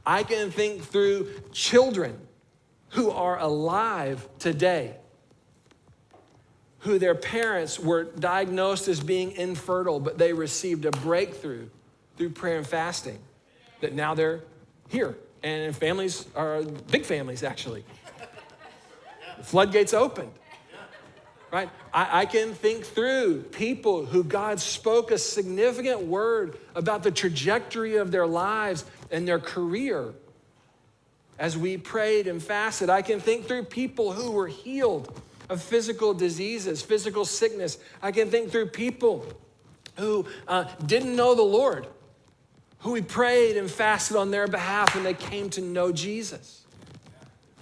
I 0.06 0.24
can 0.24 0.52
think 0.52 0.84
through 0.84 1.30
children 1.52 2.18
who 2.90 3.12
are 3.12 3.40
alive 3.40 4.28
today 4.40 4.96
who 6.80 6.98
their 6.98 7.16
parents 7.16 7.80
were 7.80 8.06
diagnosed 8.06 8.88
as 8.88 9.00
being 9.00 9.34
infertile, 9.34 10.00
but 10.00 10.18
they 10.18 10.34
received 10.34 10.86
a 10.86 10.92
breakthrough 10.92 11.68
through 12.18 12.30
prayer 12.30 12.58
and 12.58 12.68
fasting. 12.68 13.20
That 13.82 13.94
now 13.94 14.14
they're 14.14 14.42
here. 14.88 15.18
And 15.44 15.76
families 15.76 16.26
are 16.36 16.64
big 16.64 17.06
families, 17.06 17.44
actually. 17.44 17.84
The 19.38 19.44
floodgates 19.44 19.94
opened. 19.94 20.32
Right? 21.52 21.70
I, 21.94 22.22
I 22.22 22.26
can 22.26 22.54
think 22.54 22.86
through 22.86 23.42
people 23.44 24.06
who 24.06 24.24
God 24.24 24.60
spoke 24.60 25.12
a 25.12 25.18
significant 25.18 26.02
word 26.02 26.58
about 26.76 27.02
the 27.02 27.12
trajectory 27.12 27.96
of 27.96 28.12
their 28.12 28.28
lives 28.28 28.86
and 29.10 29.28
their 29.28 29.40
career 29.40 30.14
as 31.40 31.58
we 31.58 31.78
prayed 31.78 32.28
and 32.28 32.44
fasted. 32.44 32.90
I 32.90 33.02
can 33.02 33.20
think 33.20 33.48
through 33.48 33.64
people 33.64 34.12
who 34.12 34.32
were 34.32 34.48
healed 34.48 35.22
of 35.50 35.62
physical 35.62 36.14
diseases, 36.14 36.82
physical 36.82 37.26
sickness. 37.26 37.80
I 38.02 38.12
can 38.12 38.30
think 38.30 38.52
through 38.52 38.68
people 38.68 39.26
who 39.98 40.28
uh, 40.48 40.66
didn't 40.86 41.16
know 41.16 41.34
the 41.34 41.42
Lord, 41.42 41.88
who 42.80 42.92
we 42.92 43.02
prayed 43.02 43.58
and 43.58 43.70
fasted 43.72 44.16
on 44.16 44.32
their 44.32 44.48
behalf 44.48 44.96
and 44.96 45.06
they 45.06 45.14
came 45.16 45.50
to 45.52 45.62
know 45.62 45.92
Jesus. 45.92 46.66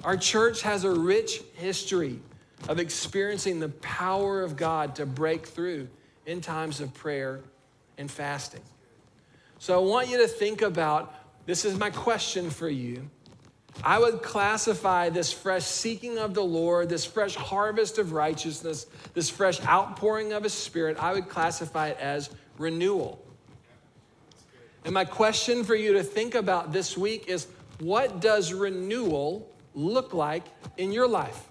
Our 0.03 0.17
church 0.17 0.61
has 0.63 0.83
a 0.83 0.91
rich 0.91 1.41
history 1.55 2.19
of 2.67 2.79
experiencing 2.79 3.59
the 3.59 3.69
power 3.69 4.41
of 4.41 4.55
God 4.55 4.95
to 4.95 5.05
break 5.05 5.45
through 5.45 5.87
in 6.25 6.41
times 6.41 6.81
of 6.81 6.93
prayer 6.93 7.41
and 7.97 8.09
fasting. 8.09 8.61
So 9.59 9.75
I 9.75 9.85
want 9.85 10.09
you 10.09 10.17
to 10.17 10.27
think 10.27 10.61
about 10.61 11.13
this 11.45 11.65
is 11.65 11.77
my 11.77 11.89
question 11.89 12.49
for 12.49 12.69
you. 12.69 13.09
I 13.83 13.99
would 13.99 14.21
classify 14.21 15.09
this 15.09 15.31
fresh 15.31 15.63
seeking 15.63 16.17
of 16.17 16.33
the 16.33 16.43
Lord, 16.43 16.89
this 16.89 17.05
fresh 17.05 17.35
harvest 17.35 17.99
of 17.99 18.11
righteousness, 18.11 18.87
this 19.13 19.29
fresh 19.29 19.63
outpouring 19.65 20.33
of 20.33 20.43
His 20.43 20.53
Spirit, 20.53 20.97
I 20.99 21.13
would 21.13 21.29
classify 21.29 21.89
it 21.89 21.97
as 21.99 22.29
renewal. 22.57 23.23
And 24.83 24.93
my 24.93 25.05
question 25.05 25.63
for 25.63 25.75
you 25.75 25.93
to 25.93 26.03
think 26.03 26.33
about 26.33 26.73
this 26.73 26.97
week 26.97 27.27
is 27.27 27.47
what 27.79 28.19
does 28.19 28.53
renewal 28.53 29.47
look 29.75 30.13
like 30.13 30.45
in 30.77 30.91
your 30.91 31.07
life? 31.07 31.46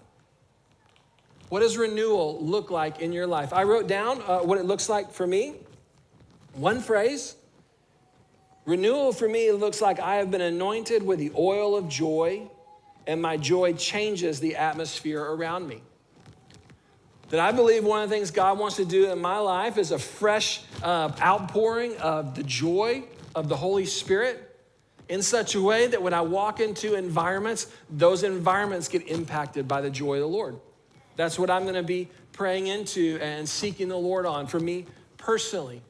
What 1.48 1.60
does 1.60 1.76
renewal 1.76 2.38
look 2.44 2.70
like 2.70 3.00
in 3.00 3.12
your 3.12 3.26
life? 3.26 3.52
I 3.52 3.62
wrote 3.62 3.86
down 3.86 4.20
uh, 4.26 4.40
what 4.40 4.58
it 4.58 4.64
looks 4.64 4.88
like 4.88 5.12
for 5.12 5.26
me. 5.26 5.54
One 6.54 6.80
phrase 6.80 7.36
Renewal 8.66 9.12
for 9.12 9.28
me 9.28 9.52
looks 9.52 9.80
like 9.80 10.00
I 10.00 10.16
have 10.16 10.32
been 10.32 10.40
anointed 10.40 11.04
with 11.04 11.20
the 11.20 11.30
oil 11.38 11.76
of 11.76 11.88
joy, 11.88 12.48
and 13.06 13.22
my 13.22 13.36
joy 13.36 13.74
changes 13.74 14.40
the 14.40 14.56
atmosphere 14.56 15.22
around 15.22 15.68
me. 15.68 15.82
That 17.28 17.38
I 17.38 17.52
believe 17.52 17.84
one 17.84 18.02
of 18.02 18.10
the 18.10 18.16
things 18.16 18.32
God 18.32 18.58
wants 18.58 18.74
to 18.76 18.84
do 18.84 19.12
in 19.12 19.20
my 19.20 19.38
life 19.38 19.78
is 19.78 19.92
a 19.92 19.98
fresh 19.98 20.62
uh, 20.82 21.12
outpouring 21.20 21.96
of 21.98 22.34
the 22.34 22.42
joy 22.42 23.04
of 23.36 23.48
the 23.48 23.56
Holy 23.56 23.86
Spirit 23.86 24.42
in 25.08 25.22
such 25.22 25.54
a 25.54 25.62
way 25.62 25.86
that 25.86 26.02
when 26.02 26.12
I 26.12 26.22
walk 26.22 26.58
into 26.58 26.94
environments, 26.94 27.68
those 27.88 28.24
environments 28.24 28.88
get 28.88 29.06
impacted 29.06 29.68
by 29.68 29.80
the 29.80 29.90
joy 29.90 30.14
of 30.14 30.22
the 30.22 30.28
Lord. 30.28 30.58
That's 31.16 31.38
what 31.38 31.50
I'm 31.50 31.62
going 31.62 31.74
to 31.74 31.82
be 31.82 32.08
praying 32.32 32.66
into 32.66 33.18
and 33.20 33.48
seeking 33.48 33.88
the 33.88 33.96
Lord 33.96 34.26
on 34.26 34.46
for 34.46 34.60
me 34.60 34.86
personally. 35.16 35.82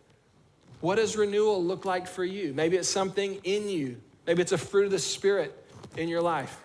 What 0.80 0.96
does 0.96 1.16
renewal 1.16 1.62
look 1.62 1.84
like 1.84 2.06
for 2.06 2.24
you? 2.24 2.54
Maybe 2.54 2.76
it's 2.76 2.88
something 2.88 3.40
in 3.44 3.68
you. 3.68 4.00
Maybe 4.26 4.42
it's 4.42 4.52
a 4.52 4.58
fruit 4.58 4.86
of 4.86 4.90
the 4.92 4.98
Spirit 4.98 5.52
in 5.96 6.08
your 6.08 6.22
life. 6.22 6.60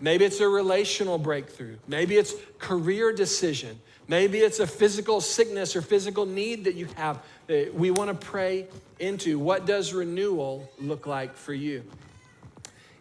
Maybe 0.00 0.24
it's 0.24 0.40
a 0.40 0.48
relational 0.48 1.18
breakthrough. 1.18 1.76
Maybe 1.86 2.16
it's 2.16 2.34
career 2.58 3.12
decision. 3.12 3.80
Maybe 4.06 4.38
it's 4.40 4.60
a 4.60 4.66
physical 4.66 5.20
sickness 5.20 5.74
or 5.76 5.82
physical 5.82 6.26
need 6.26 6.64
that 6.64 6.74
you 6.74 6.86
have 6.96 7.22
that 7.46 7.74
we 7.74 7.90
want 7.90 8.08
to 8.08 8.26
pray 8.26 8.66
into. 8.98 9.38
What 9.38 9.66
does 9.66 9.94
renewal 9.94 10.70
look 10.78 11.06
like 11.06 11.36
for 11.36 11.54
you? 11.54 11.84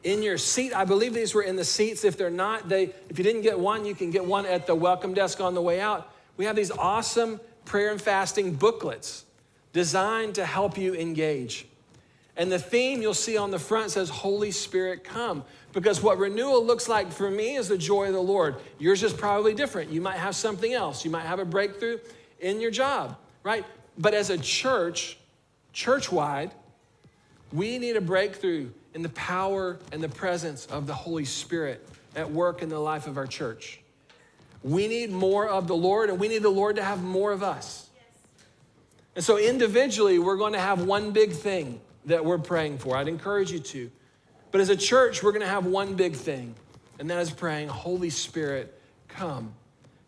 In 0.03 0.21
your 0.21 0.37
seat, 0.37 0.75
I 0.75 0.83
believe 0.85 1.13
these 1.13 1.33
were 1.33 1.43
in 1.43 1.55
the 1.55 1.63
seats. 1.63 2.03
If 2.03 2.17
they're 2.17 2.29
not, 2.29 2.67
they 2.67 2.93
if 3.09 3.17
you 3.17 3.23
didn't 3.23 3.41
get 3.41 3.57
one, 3.57 3.85
you 3.85 3.95
can 3.95 4.11
get 4.11 4.25
one 4.25 4.45
at 4.45 4.67
the 4.67 4.75
welcome 4.75 5.13
desk 5.13 5.39
on 5.39 5.53
the 5.53 5.61
way 5.61 5.79
out. 5.79 6.11
We 6.35 6.45
have 6.45 6.55
these 6.55 6.71
awesome 6.71 7.39
prayer 7.65 7.91
and 7.91 8.01
fasting 8.01 8.55
booklets 8.55 9.25
designed 9.71 10.35
to 10.35 10.45
help 10.45 10.77
you 10.77 10.93
engage. 10.93 11.67
And 12.35 12.51
the 12.51 12.59
theme 12.59 13.01
you'll 13.01 13.13
see 13.13 13.37
on 13.37 13.51
the 13.51 13.59
front 13.59 13.91
says, 13.91 14.09
Holy 14.09 14.51
Spirit, 14.51 15.03
come. 15.03 15.43
Because 15.71 16.01
what 16.01 16.17
renewal 16.17 16.65
looks 16.65 16.87
like 16.87 17.11
for 17.11 17.29
me 17.29 17.55
is 17.55 17.67
the 17.67 17.77
joy 17.77 18.07
of 18.07 18.13
the 18.13 18.21
Lord. 18.21 18.55
Yours 18.79 19.03
is 19.03 19.13
probably 19.13 19.53
different. 19.53 19.91
You 19.91 20.01
might 20.01 20.17
have 20.17 20.35
something 20.35 20.73
else. 20.73 21.05
You 21.05 21.11
might 21.11 21.25
have 21.25 21.39
a 21.39 21.45
breakthrough 21.45 21.99
in 22.39 22.59
your 22.59 22.71
job, 22.71 23.17
right? 23.43 23.65
But 23.97 24.13
as 24.13 24.31
a 24.31 24.37
church, 24.37 25.17
church 25.73 26.11
wide, 26.11 26.51
we 27.53 27.77
need 27.77 27.95
a 27.95 28.01
breakthrough 28.01 28.69
in 28.95 29.03
the 29.03 29.09
power 29.09 29.77
and 29.91 30.03
the 30.03 30.09
presence 30.09 30.65
of 30.65 30.87
the 30.87 30.93
Holy 30.93 31.25
Spirit 31.25 31.87
at 32.15 32.29
work 32.29 32.61
in 32.61 32.69
the 32.69 32.79
life 32.79 33.05
of 33.07 33.17
our 33.17 33.27
church. 33.27 33.79
We 34.63 34.87
need 34.87 35.11
more 35.11 35.47
of 35.47 35.67
the 35.67 35.75
Lord, 35.75 36.09
and 36.09 36.19
we 36.19 36.27
need 36.27 36.41
the 36.41 36.49
Lord 36.49 36.77
to 36.77 36.83
have 36.83 37.03
more 37.03 37.31
of 37.31 37.43
us. 37.43 37.89
And 39.15 39.23
so 39.23 39.37
individually, 39.37 40.17
we're 40.17 40.37
going 40.37 40.53
to 40.53 40.59
have 40.59 40.83
one 40.83 41.11
big 41.11 41.31
thing 41.31 41.79
that 42.05 42.25
we're 42.25 42.39
praying 42.39 42.79
for. 42.79 42.97
I'd 42.97 43.07
encourage 43.07 43.51
you 43.51 43.59
to. 43.59 43.91
But 44.51 44.61
as 44.61 44.69
a 44.69 44.75
church, 44.75 45.21
we're 45.21 45.31
going 45.31 45.41
to 45.41 45.47
have 45.47 45.65
one 45.65 45.95
big 45.95 46.15
thing, 46.15 46.55
and 46.97 47.09
that 47.09 47.19
is 47.19 47.29
praying, 47.29 47.67
Holy 47.67 48.09
Spirit, 48.09 48.79
come. 49.07 49.53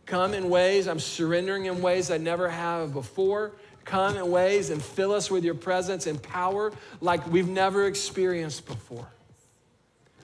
Come 0.05 0.33
in 0.33 0.49
ways, 0.49 0.87
I'm 0.87 0.99
surrendering 0.99 1.65
in 1.65 1.81
ways 1.81 2.09
I 2.09 2.17
never 2.17 2.49
have 2.49 2.93
before. 2.93 3.53
Come 3.85 4.17
in 4.17 4.29
ways 4.31 4.71
and 4.71 4.81
fill 4.81 5.13
us 5.13 5.29
with 5.29 5.45
your 5.45 5.53
presence 5.53 6.07
and 6.07 6.21
power 6.21 6.73
like 7.01 7.25
we've 7.27 7.47
never 7.47 7.85
experienced 7.85 8.65
before. 8.65 9.07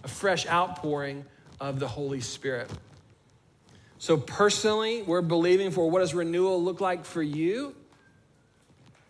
A 0.04 0.08
fresh 0.08 0.48
outpouring 0.48 1.24
of 1.60 1.80
the 1.80 1.88
Holy 1.88 2.22
Spirit. 2.22 2.70
So, 4.00 4.18
personally, 4.18 5.04
we're 5.04 5.22
believing 5.22 5.70
for 5.70 5.90
what 5.90 6.00
does 6.00 6.16
renewal 6.16 6.62
look 6.62 6.82
like 6.82 7.06
for 7.06 7.22
you? 7.22 7.76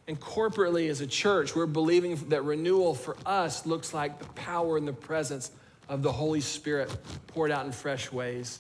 And 0.09 0.19
corporately, 0.19 0.89
as 0.89 0.99
a 0.99 1.07
church, 1.07 1.55
we're 1.55 1.65
believing 1.65 2.17
that 2.27 2.43
renewal 2.43 2.93
for 2.93 3.15
us 3.25 3.65
looks 3.65 3.93
like 3.93 4.19
the 4.19 4.25
power 4.33 4.75
and 4.75 4.85
the 4.85 4.91
presence 4.91 5.51
of 5.87 6.03
the 6.03 6.11
Holy 6.11 6.41
Spirit 6.41 6.93
poured 7.27 7.51
out 7.51 7.65
in 7.65 7.71
fresh 7.71 8.11
ways 8.11 8.59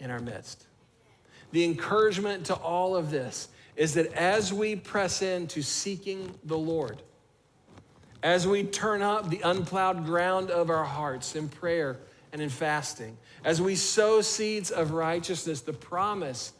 in 0.00 0.10
our 0.10 0.18
midst. 0.18 0.66
The 1.52 1.64
encouragement 1.64 2.46
to 2.46 2.54
all 2.54 2.94
of 2.94 3.10
this 3.10 3.48
is 3.80 3.94
that 3.94 4.12
as 4.12 4.52
we 4.52 4.76
press 4.76 5.22
into 5.22 5.62
seeking 5.62 6.34
the 6.44 6.58
Lord, 6.58 7.02
as 8.22 8.46
we 8.46 8.62
turn 8.62 9.00
up 9.00 9.30
the 9.30 9.40
unplowed 9.42 10.04
ground 10.04 10.50
of 10.50 10.68
our 10.68 10.84
hearts 10.84 11.34
in 11.34 11.48
prayer 11.48 11.96
and 12.30 12.42
in 12.42 12.50
fasting, 12.50 13.16
as 13.42 13.58
we 13.58 13.74
sow 13.74 14.20
seeds 14.20 14.70
of 14.70 14.90
righteousness, 14.90 15.62
the 15.62 15.72
promise 15.72 16.52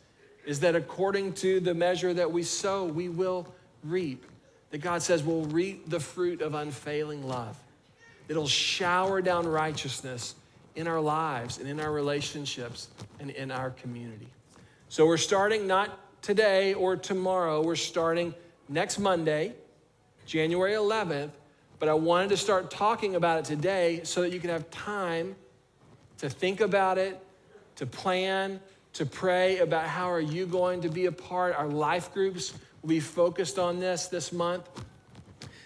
is 0.47 0.61
that 0.61 0.75
according 0.75 1.35
to 1.35 1.61
the 1.61 1.75
measure 1.75 2.15
that 2.15 2.33
we 2.33 2.43
sow, 2.43 2.87
we 2.87 3.11
will 3.11 3.47
reap. 3.85 4.25
That 4.71 4.79
God 4.79 5.03
says 5.03 5.23
we'll 5.23 5.45
reap 5.45 5.91
the 5.91 6.01
fruit 6.01 6.41
of 6.41 6.55
unfailing 6.55 7.29
love. 7.29 7.59
It'll 8.29 8.49
shower 8.49 9.21
down 9.21 9.47
righteousness 9.47 10.37
in 10.75 10.87
our 10.87 11.03
lives 11.03 11.59
and 11.59 11.69
in 11.69 11.81
our 11.81 11.93
relationships 11.93 12.89
and 13.19 13.29
in 13.29 13.51
our 13.51 13.73
community. 13.73 14.29
So 14.89 15.05
we're 15.05 15.19
starting 15.19 15.67
not 15.67 15.99
today 16.23 16.75
or 16.75 16.97
tomorrow, 16.97 17.63
we're 17.63 17.77
starting 17.77 18.35
next 18.69 18.99
Monday, 18.99 19.55
January 20.27 20.73
11th. 20.73 21.31
But 21.79 21.89
I 21.89 21.95
wanted 21.95 22.29
to 22.31 22.37
start 22.37 22.71
talking 22.71 23.15
about 23.17 23.39
it 23.39 23.45
today 23.47 24.01
so 24.05 24.21
that 24.21 24.33
you 24.33 24.41
can 24.41 24.51
have 24.51 24.71
time 24.71 25.35
to 26.19 26.29
think 26.29 26.61
about 26.61 26.99
it, 26.99 27.19
to 27.77 27.87
plan, 27.87 28.61
to 28.93 29.07
pray 29.07 29.59
about 29.59 29.87
how 29.87 30.11
are 30.11 30.21
you 30.21 30.47
going 30.47 30.83
to 30.83 30.89
be 30.89 31.07
a 31.07 31.13
part. 31.13 31.57
Our 31.57 31.69
life 31.69 32.13
groups 32.13 32.53
will 32.83 32.91
be 32.91 33.01
focused 33.01 33.59
on 33.59 33.81
this 33.81 34.09
this 34.09 34.33
month. 34.33 34.69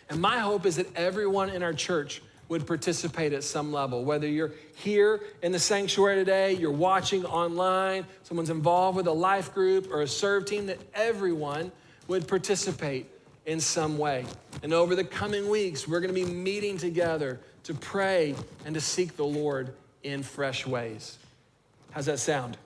And 0.09 0.21
my 0.21 0.39
hope 0.39 0.67
is 0.67 0.77
that 0.77 0.95
everyone 0.95 1.51
in 1.51 1.63
our 1.63 1.73
church 1.73 2.23
would 2.49 2.67
participate 2.67 3.33
at 3.33 3.45
some 3.45 3.73
level. 3.73 4.05
Whether 4.05 4.29
you're 4.29 4.53
here 4.77 5.21
in 5.43 5.53
the 5.53 5.59
sanctuary 5.59 6.17
today, 6.17 6.53
you're 6.53 6.71
watching 6.71 7.25
online, 7.25 8.07
someone's 8.23 8.51
involved 8.51 8.97
with 8.97 9.07
a 9.07 9.13
life 9.13 9.55
group 9.55 9.91
or 9.91 10.03
a 10.03 10.09
serve 10.09 10.47
team, 10.47 10.67
that 10.67 10.79
everyone 10.95 11.73
would 12.09 12.29
participate 12.29 13.11
in 13.47 13.61
some 13.61 13.99
way. 13.99 14.25
And 14.63 14.73
over 14.73 14.95
the 14.95 15.05
coming 15.05 15.49
weeks, 15.49 15.89
we're 15.89 16.01
going 16.01 16.15
to 16.15 16.25
be 16.25 16.31
meeting 16.31 16.79
together 16.79 17.41
to 17.65 17.75
pray 17.75 18.35
and 18.65 18.75
to 18.75 18.81
seek 18.81 19.17
the 19.17 19.25
Lord 19.25 19.75
in 20.03 20.23
fresh 20.23 20.67
ways. 20.67 21.19
How's 21.91 22.07
that 22.07 22.19
sound? 22.19 22.57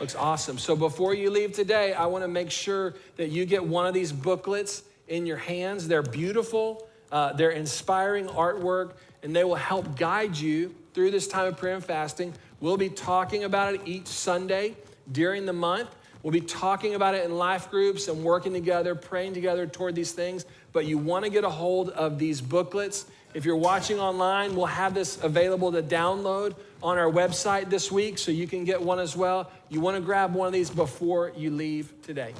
Looks 0.00 0.16
awesome. 0.16 0.58
So 0.58 0.74
before 0.74 1.14
you 1.14 1.30
leave 1.30 1.52
today, 1.52 1.92
I 1.94 2.06
want 2.06 2.24
to 2.24 2.28
make 2.28 2.50
sure 2.50 2.94
that 3.16 3.30
you 3.30 3.44
get 3.44 3.64
one 3.64 3.86
of 3.86 3.94
these 3.94 4.12
booklets 4.12 4.82
in 5.06 5.24
your 5.24 5.36
hands. 5.36 5.86
They're 5.86 6.02
beautiful, 6.02 6.86
uh, 7.14 7.32
they're 7.32 7.52
inspiring 7.52 8.26
artwork, 8.26 8.94
and 9.22 9.34
they 9.34 9.44
will 9.44 9.54
help 9.54 9.96
guide 9.96 10.36
you 10.36 10.74
through 10.92 11.12
this 11.12 11.28
time 11.28 11.46
of 11.46 11.56
prayer 11.56 11.76
and 11.76 11.84
fasting. 11.84 12.34
We'll 12.58 12.76
be 12.76 12.88
talking 12.88 13.44
about 13.44 13.74
it 13.74 13.82
each 13.86 14.08
Sunday 14.08 14.74
during 15.12 15.46
the 15.46 15.52
month. 15.52 15.88
We'll 16.24 16.32
be 16.32 16.40
talking 16.40 16.96
about 16.96 17.14
it 17.14 17.24
in 17.24 17.36
life 17.36 17.70
groups 17.70 18.08
and 18.08 18.24
working 18.24 18.52
together, 18.52 18.96
praying 18.96 19.34
together 19.34 19.64
toward 19.64 19.94
these 19.94 20.10
things. 20.10 20.44
But 20.72 20.86
you 20.86 20.98
want 20.98 21.24
to 21.24 21.30
get 21.30 21.44
a 21.44 21.50
hold 21.50 21.90
of 21.90 22.18
these 22.18 22.40
booklets. 22.40 23.06
If 23.32 23.44
you're 23.44 23.56
watching 23.56 24.00
online, 24.00 24.56
we'll 24.56 24.66
have 24.66 24.92
this 24.92 25.22
available 25.22 25.70
to 25.70 25.82
download 25.82 26.56
on 26.82 26.98
our 26.98 27.10
website 27.10 27.70
this 27.70 27.92
week, 27.92 28.18
so 28.18 28.32
you 28.32 28.48
can 28.48 28.64
get 28.64 28.82
one 28.82 28.98
as 28.98 29.16
well. 29.16 29.52
You 29.68 29.80
want 29.80 29.96
to 29.96 30.00
grab 30.00 30.34
one 30.34 30.48
of 30.48 30.52
these 30.52 30.68
before 30.68 31.32
you 31.36 31.52
leave 31.52 31.92
today. 32.02 32.34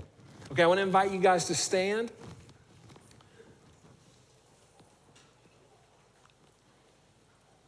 Okay, 0.51 0.65
I 0.65 0.67
want 0.67 0.79
to 0.79 0.83
invite 0.83 1.13
you 1.13 1.21
guys 1.21 1.45
to 1.45 1.55
stand. 1.55 2.11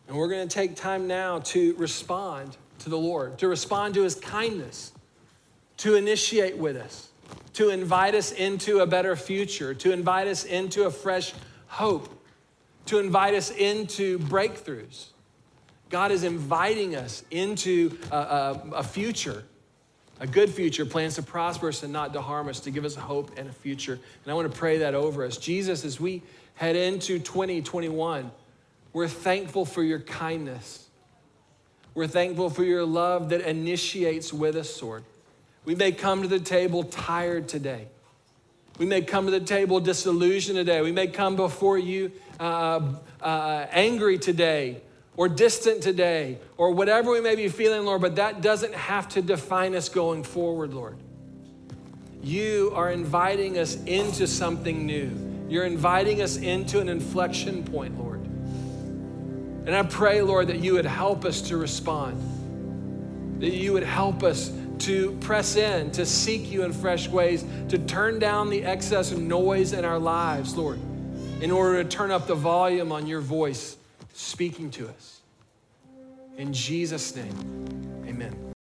And 0.08 0.16
we're 0.16 0.28
going 0.28 0.46
to 0.46 0.54
take 0.54 0.76
time 0.76 1.06
now 1.06 1.40
to 1.40 1.74
respond 1.76 2.56
to 2.80 2.90
the 2.90 2.98
Lord, 2.98 3.38
to 3.38 3.48
respond 3.48 3.94
to 3.94 4.02
his 4.02 4.14
kindness 4.14 4.92
to 5.78 5.94
initiate 5.94 6.56
with 6.56 6.76
us, 6.76 7.10
to 7.54 7.70
invite 7.70 8.14
us 8.14 8.32
into 8.32 8.80
a 8.80 8.86
better 8.86 9.16
future, 9.16 9.74
to 9.74 9.92
invite 9.92 10.26
us 10.26 10.44
into 10.44 10.84
a 10.84 10.90
fresh 10.90 11.34
hope, 11.66 12.08
to 12.86 12.98
invite 12.98 13.34
us 13.34 13.50
into 13.50 14.18
breakthroughs. 14.18 15.06
God 15.88 16.10
is 16.10 16.24
inviting 16.24 16.96
us 16.96 17.24
into 17.30 17.98
a, 18.10 18.16
a, 18.16 18.62
a 18.76 18.82
future, 18.82 19.44
a 20.18 20.26
good 20.26 20.50
future, 20.50 20.86
plans 20.86 21.14
to 21.16 21.22
prosper 21.22 21.68
us 21.68 21.82
and 21.82 21.92
not 21.92 22.12
to 22.14 22.20
harm 22.20 22.48
us, 22.48 22.60
to 22.60 22.70
give 22.70 22.84
us 22.84 22.94
hope 22.94 23.30
and 23.36 23.48
a 23.48 23.52
future. 23.52 23.92
And 23.92 24.32
I 24.32 24.34
want 24.34 24.50
to 24.50 24.58
pray 24.58 24.78
that 24.78 24.94
over 24.94 25.24
us. 25.24 25.36
Jesus, 25.36 25.84
as 25.84 26.00
we 26.00 26.22
head 26.54 26.74
into 26.74 27.18
2021, 27.18 28.30
we're 28.96 29.08
thankful 29.08 29.66
for 29.66 29.82
your 29.82 29.98
kindness. 29.98 30.88
We're 31.92 32.06
thankful 32.06 32.48
for 32.48 32.64
your 32.64 32.86
love 32.86 33.28
that 33.28 33.42
initiates 33.42 34.32
with 34.32 34.56
us, 34.56 34.82
Lord. 34.82 35.04
We 35.66 35.74
may 35.74 35.92
come 35.92 36.22
to 36.22 36.28
the 36.28 36.40
table 36.40 36.82
tired 36.82 37.46
today. 37.46 37.88
We 38.78 38.86
may 38.86 39.02
come 39.02 39.26
to 39.26 39.30
the 39.30 39.40
table 39.40 39.80
disillusioned 39.80 40.56
today. 40.56 40.80
We 40.80 40.92
may 40.92 41.08
come 41.08 41.36
before 41.36 41.76
you 41.76 42.10
uh, 42.40 42.94
uh, 43.20 43.66
angry 43.70 44.16
today 44.16 44.80
or 45.18 45.28
distant 45.28 45.82
today 45.82 46.38
or 46.56 46.70
whatever 46.70 47.10
we 47.10 47.20
may 47.20 47.34
be 47.34 47.48
feeling, 47.48 47.84
Lord, 47.84 48.00
but 48.00 48.16
that 48.16 48.40
doesn't 48.40 48.72
have 48.72 49.10
to 49.10 49.20
define 49.20 49.74
us 49.74 49.90
going 49.90 50.22
forward, 50.22 50.72
Lord. 50.72 50.96
You 52.22 52.72
are 52.74 52.90
inviting 52.90 53.58
us 53.58 53.76
into 53.84 54.26
something 54.26 54.86
new. 54.86 55.10
You're 55.50 55.66
inviting 55.66 56.22
us 56.22 56.38
into 56.38 56.80
an 56.80 56.88
inflection 56.88 57.62
point, 57.62 57.98
Lord. 57.98 58.15
And 59.66 59.74
I 59.74 59.82
pray, 59.82 60.22
Lord, 60.22 60.46
that 60.46 60.60
you 60.60 60.74
would 60.74 60.86
help 60.86 61.24
us 61.24 61.42
to 61.42 61.56
respond, 61.56 62.20
that 63.40 63.52
you 63.52 63.72
would 63.72 63.82
help 63.82 64.22
us 64.22 64.52
to 64.80 65.12
press 65.20 65.56
in, 65.56 65.90
to 65.90 66.06
seek 66.06 66.50
you 66.50 66.62
in 66.62 66.72
fresh 66.72 67.08
ways, 67.08 67.44
to 67.68 67.78
turn 67.78 68.20
down 68.20 68.48
the 68.48 68.62
excess 68.62 69.10
noise 69.10 69.72
in 69.72 69.84
our 69.84 69.98
lives, 69.98 70.56
Lord, 70.56 70.78
in 71.40 71.50
order 71.50 71.82
to 71.82 71.88
turn 71.88 72.12
up 72.12 72.28
the 72.28 72.34
volume 72.34 72.92
on 72.92 73.06
your 73.06 73.20
voice 73.20 73.76
speaking 74.14 74.70
to 74.72 74.88
us. 74.88 75.20
In 76.36 76.52
Jesus' 76.52 77.16
name, 77.16 78.04
amen. 78.06 78.55